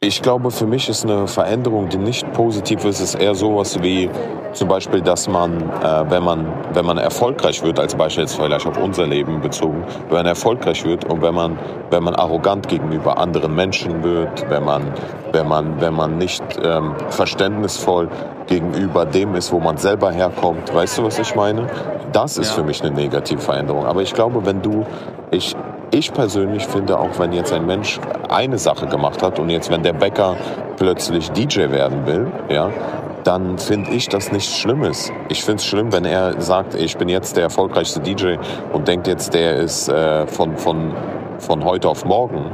[0.00, 4.08] Ich glaube, für mich ist eine Veränderung, die nicht positiv ist, ist eher sowas wie
[4.52, 8.64] zum Beispiel, dass man, äh, wenn man, wenn man erfolgreich wird, als Beispiel jetzt vielleicht
[8.64, 11.58] auf unser Leben bezogen, wenn man erfolgreich wird und wenn man,
[11.90, 14.94] wenn man arrogant gegenüber anderen Menschen wird, wenn man,
[15.32, 18.08] wenn man, wenn man nicht ähm, verständnisvoll
[18.46, 21.66] gegenüber dem ist, wo man selber herkommt, weißt du, was ich meine?
[22.12, 22.54] Das ist ja.
[22.54, 23.84] für mich eine negative Veränderung.
[23.84, 24.86] Aber ich glaube, wenn du,
[25.32, 25.56] ich,
[25.90, 29.82] ich persönlich finde, auch wenn jetzt ein Mensch eine Sache gemacht hat und jetzt, wenn
[29.82, 30.36] der Bäcker
[30.76, 32.70] plötzlich DJ werden will, ja,
[33.24, 35.12] dann finde ich das nichts Schlimmes.
[35.28, 38.36] Ich finde es schlimm, wenn er sagt, ich bin jetzt der erfolgreichste DJ
[38.72, 40.92] und denkt jetzt, der ist äh, von, von,
[41.38, 42.52] von heute auf morgen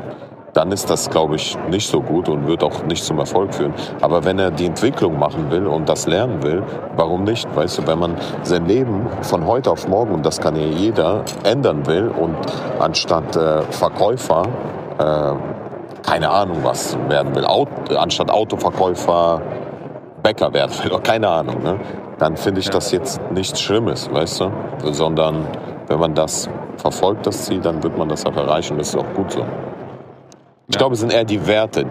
[0.55, 3.75] dann ist das, glaube ich, nicht so gut und wird auch nicht zum Erfolg führen.
[4.01, 6.63] Aber wenn er die Entwicklung machen will und das lernen will,
[6.97, 7.47] warum nicht?
[7.55, 11.25] Weißt du, wenn man sein Leben von heute auf morgen, und das kann ja jeder,
[11.43, 12.37] ändern will und
[12.79, 14.45] anstatt äh, Verkäufer,
[14.99, 15.33] äh,
[16.09, 19.43] keine Ahnung was werden will, Auto, anstatt Autoverkäufer
[20.23, 21.81] Bäcker werden will, keine Ahnung, ne?
[22.19, 24.53] dann finde ich das jetzt nichts Schlimmes, weißt du?
[24.93, 25.47] Sondern
[25.89, 28.79] wenn man das verfolgt, das Ziel, dann wird man das auch erreichen.
[28.79, 29.45] Das ist auch gut so.
[30.69, 30.79] Ich ja.
[30.79, 31.87] glaube, es sind eher die Werte,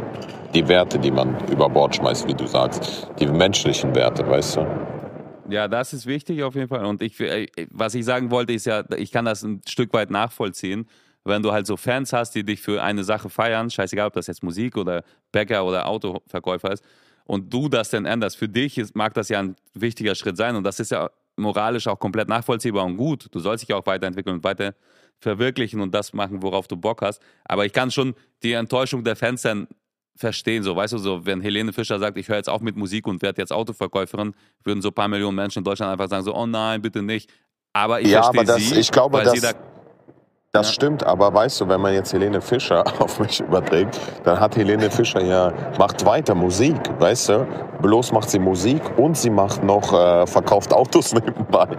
[0.53, 3.07] die Werte, die man über Bord schmeißt, wie du sagst.
[3.19, 4.67] Die menschlichen Werte, weißt du?
[5.49, 6.85] Ja, das ist wichtig auf jeden Fall.
[6.85, 10.09] Und ich, äh, was ich sagen wollte, ist ja, ich kann das ein Stück weit
[10.09, 10.87] nachvollziehen.
[11.23, 14.27] Wenn du halt so Fans hast, die dich für eine Sache feiern, scheißegal, ob das
[14.27, 16.83] jetzt Musik oder Bäcker oder Autoverkäufer ist,
[17.25, 20.55] und du das dann änderst, für dich ist, mag das ja ein wichtiger Schritt sein.
[20.55, 23.27] Und das ist ja moralisch auch komplett nachvollziehbar und gut.
[23.31, 24.73] Du sollst dich auch weiterentwickeln und weiter
[25.23, 27.21] verwirklichen und das machen, worauf du Bock hast.
[27.45, 28.13] Aber ich kann schon
[28.43, 29.67] die Enttäuschung der Fans dann
[30.15, 30.63] verstehen.
[30.63, 33.21] So, weißt du, so, wenn Helene Fischer sagt, ich höre jetzt auf mit Musik und
[33.21, 36.45] werde jetzt Autoverkäuferin, würden so ein paar Millionen Menschen in Deutschland einfach sagen, so, oh
[36.45, 37.31] nein, bitte nicht.
[37.73, 39.53] Aber ich ja, verstehe aber das, sie, ich glaube, weil das, sie da
[40.55, 44.55] das stimmt, aber weißt du, wenn man jetzt Helene Fischer auf mich überträgt, dann hat
[44.55, 47.47] Helene Fischer ja, macht weiter Musik, weißt du?
[47.81, 51.69] Bloß macht sie Musik und sie macht noch, äh, verkauft Autos nebenbei.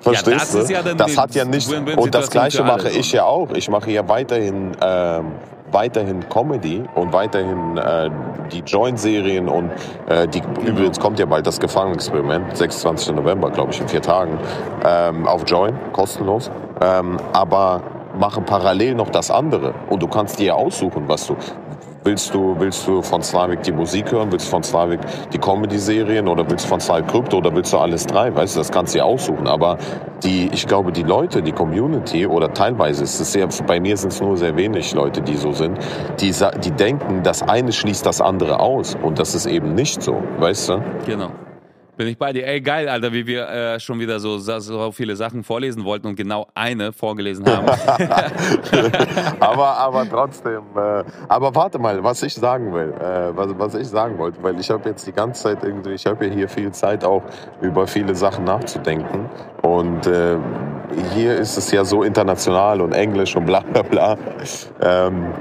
[0.00, 0.58] Verstehst ja, das du?
[0.58, 3.52] Ist ja dann das hat ja nicht, und das Gleiche mache ich ja auch.
[3.52, 5.34] Ich mache ja weiterhin, ähm,
[5.70, 8.10] weiterhin Comedy und weiterhin äh,
[8.50, 9.70] die Joint-Serien und
[10.08, 10.60] äh, die, genau.
[10.60, 13.14] übrigens kommt ja bald das Gefangenexperiment, 26.
[13.14, 14.40] November, glaube ich, in vier Tagen,
[14.84, 16.50] ähm, auf Join, kostenlos.
[16.80, 17.80] Ähm, aber
[18.18, 19.74] machen parallel noch das andere.
[19.90, 21.36] Und du kannst dir aussuchen, was du.
[22.06, 24.30] Willst du, willst du von Slavik die Musik hören?
[24.30, 25.00] Willst du von Slavik
[25.32, 26.28] die Comedy-Serien?
[26.28, 27.38] Oder willst du von Slavik Krypto?
[27.38, 28.34] Oder willst du alles drei?
[28.34, 29.46] Weißt du, das kannst du dir aussuchen.
[29.46, 29.78] Aber
[30.22, 34.12] die, ich glaube, die Leute, die Community oder teilweise ist es sehr, bei mir sind
[34.12, 35.78] es nur sehr wenig Leute, die so sind,
[36.20, 38.98] die, die denken, das eine schließt das andere aus.
[39.02, 40.22] Und das ist eben nicht so.
[40.38, 40.82] Weißt du?
[41.06, 41.30] Genau.
[41.96, 42.44] Bin ich bei dir.
[42.46, 46.16] Ey, geil, Alter, wie wir äh, schon wieder so, so viele Sachen vorlesen wollten und
[46.16, 47.68] genau eine vorgelesen haben.
[49.40, 50.62] aber, aber trotzdem.
[50.76, 54.58] Äh, aber warte mal, was ich sagen will, äh, was, was ich sagen wollte, weil
[54.58, 57.22] ich habe jetzt die ganze Zeit irgendwie, ich habe ja hier viel Zeit auch
[57.60, 59.30] über viele Sachen nachzudenken.
[59.62, 60.36] Und äh,
[61.14, 64.18] hier ist es ja so international und Englisch und bla bla bla.
[64.80, 65.32] Ähm,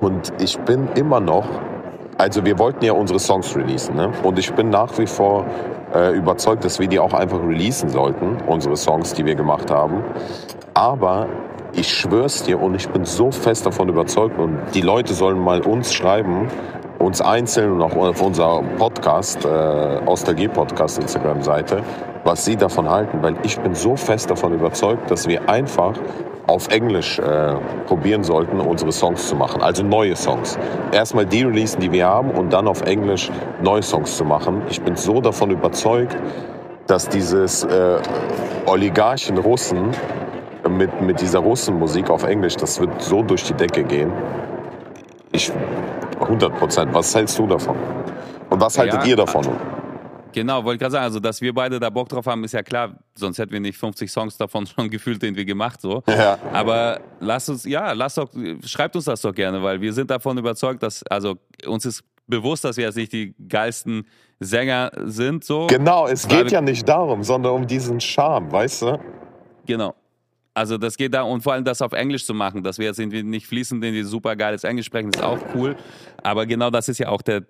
[0.00, 1.46] und ich bin immer noch
[2.16, 3.96] also wir wollten ja unsere Songs releasen.
[3.96, 4.12] Ne?
[4.22, 5.46] Und ich bin nach wie vor
[5.94, 10.02] äh, überzeugt, dass wir die auch einfach releasen sollten, unsere Songs, die wir gemacht haben.
[10.74, 11.28] Aber
[11.72, 15.60] ich schwör's dir und ich bin so fest davon überzeugt und die Leute sollen mal
[15.62, 16.48] uns schreiben,
[16.98, 19.48] uns einzeln und auch auf unser Podcast, äh,
[20.06, 21.82] Ostalgie Podcast Instagram-Seite,
[22.24, 25.94] was sie davon halten, weil ich bin so fest davon überzeugt, dass wir einfach
[26.46, 27.54] auf Englisch äh,
[27.86, 30.58] probieren sollten, unsere Songs zu machen, also neue Songs.
[30.92, 33.30] Erstmal die releasen, die wir haben und dann auf Englisch
[33.62, 34.62] neue Songs zu machen.
[34.68, 36.16] Ich bin so davon überzeugt,
[36.86, 37.98] dass dieses äh,
[38.66, 39.90] Oligarchen Russen
[40.68, 44.12] mit, mit dieser Russenmusik auf Englisch, das wird so durch die Decke gehen.
[45.32, 45.50] Ich,
[46.20, 46.94] 100 Prozent.
[46.94, 47.76] Was hältst du davon?
[48.50, 49.44] Und was haltet Ja, ihr davon?
[50.34, 52.98] Genau, wollte gerade sagen, also dass wir beide da Bock drauf haben, ist ja klar,
[53.14, 56.02] sonst hätten wir nicht 50 Songs davon schon gefühlt irgendwie gemacht so.
[56.08, 56.36] Ja.
[56.52, 58.28] Aber lasst uns, ja, lasst doch,
[58.66, 62.64] schreibt uns das doch gerne, weil wir sind davon überzeugt, dass, also uns ist bewusst,
[62.64, 64.08] dass wir jetzt nicht die geilsten
[64.40, 65.68] Sänger sind, so.
[65.68, 68.98] Genau, es geht wir- ja nicht darum, sondern um diesen Charme, weißt du?
[69.66, 69.94] Genau.
[70.52, 72.98] Also das geht da und vor allem das auf Englisch zu machen, dass wir jetzt
[72.98, 75.76] irgendwie nicht fließend in die super geiles Englisch sprechen, ist auch cool.
[76.22, 77.42] Aber genau das ist ja auch der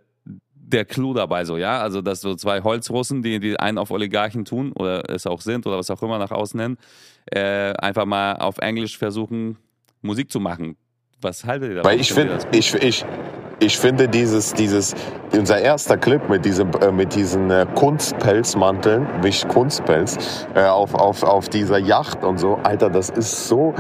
[0.67, 1.81] der Clou dabei so, ja.
[1.81, 5.67] Also dass so zwei Holzrussen, die, die einen auf Oligarchen tun oder es auch sind
[5.67, 6.79] oder was auch immer nach außen nennen,
[7.27, 9.59] äh, einfach mal auf Englisch versuchen
[10.03, 10.77] Musik zu machen.
[11.21, 11.91] Was haltet ihr davon?
[11.91, 13.05] Weil ich finde, ich, ich,
[13.61, 14.95] ich finde dieses, dieses,
[15.33, 21.23] unser erster Clip mit diesem, äh, mit diesen äh, Kunstpelzmanteln, nicht Kunstpelz, äh, auf, auf,
[21.23, 23.75] auf dieser Yacht und so, Alter, das ist so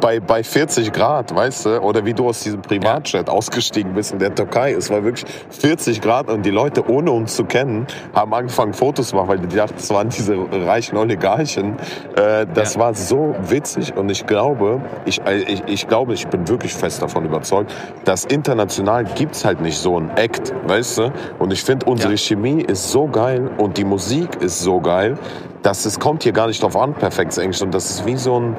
[0.00, 4.18] bei, bei 40 Grad, weißt du, oder wie du aus diesem Privatjet ausgestiegen bist in
[4.18, 4.72] der Türkei.
[4.72, 9.08] Es war wirklich 40 Grad und die Leute, ohne uns zu kennen, haben angefangen Fotos
[9.08, 11.76] zu machen, weil die dachten, es waren diese reichen Oligarchen.
[12.16, 12.80] Äh, das Ja.
[12.80, 17.02] war so witzig und ich glaube, ich, äh, ich, ich glaube, ich bin wirklich fest
[17.02, 17.72] davon überzeugt,
[18.04, 21.12] dass international gibt's halt nicht so ein Act, weißt du?
[21.38, 22.16] Und ich finde, unsere Ja.
[22.18, 25.18] Chemie ist so geil und die Musik ist so geil,
[25.62, 27.60] dass es kommt hier gar nicht drauf an, perfektes Englisch.
[27.62, 28.56] Und das ist wie so ein,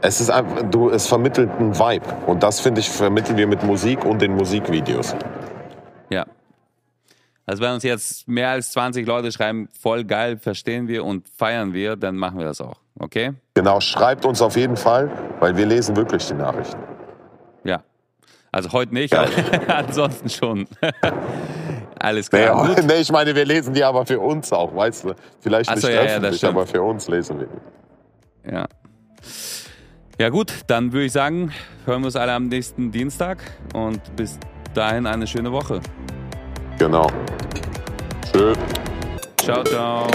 [0.00, 2.04] es ist einfach, du, es vermittelt einen Vibe.
[2.26, 5.14] Und das, finde ich, vermitteln wir mit Musik und den Musikvideos.
[6.10, 6.24] Ja.
[7.46, 11.72] Also wenn uns jetzt mehr als 20 Leute schreiben, voll geil, verstehen wir und feiern
[11.72, 12.80] wir, dann machen wir das auch.
[12.98, 13.32] Okay?
[13.54, 16.78] Genau, schreibt uns auf jeden Fall, weil wir lesen wirklich die Nachrichten.
[17.64, 17.82] Ja.
[18.52, 19.22] Also heute nicht, Ja.
[19.22, 20.66] aber ansonsten schon.
[22.00, 22.66] Alles Nee, klar.
[22.74, 22.84] Gut.
[22.86, 25.14] nee, ich meine, wir lesen die aber für uns auch, weißt du?
[25.40, 26.52] Vielleicht Ach nicht so, ja, ja, öffentlich, stimmt.
[26.52, 28.54] aber für uns lesen wir die.
[28.54, 28.66] Ja.
[30.20, 31.52] Ja gut, dann würde ich sagen,
[31.86, 33.38] hören wir uns alle am nächsten Dienstag
[33.72, 34.36] und bis
[34.74, 35.80] dahin eine schöne Woche.
[36.76, 37.06] Genau.
[38.32, 38.52] Tschö.
[39.36, 40.08] Ciao, ciao.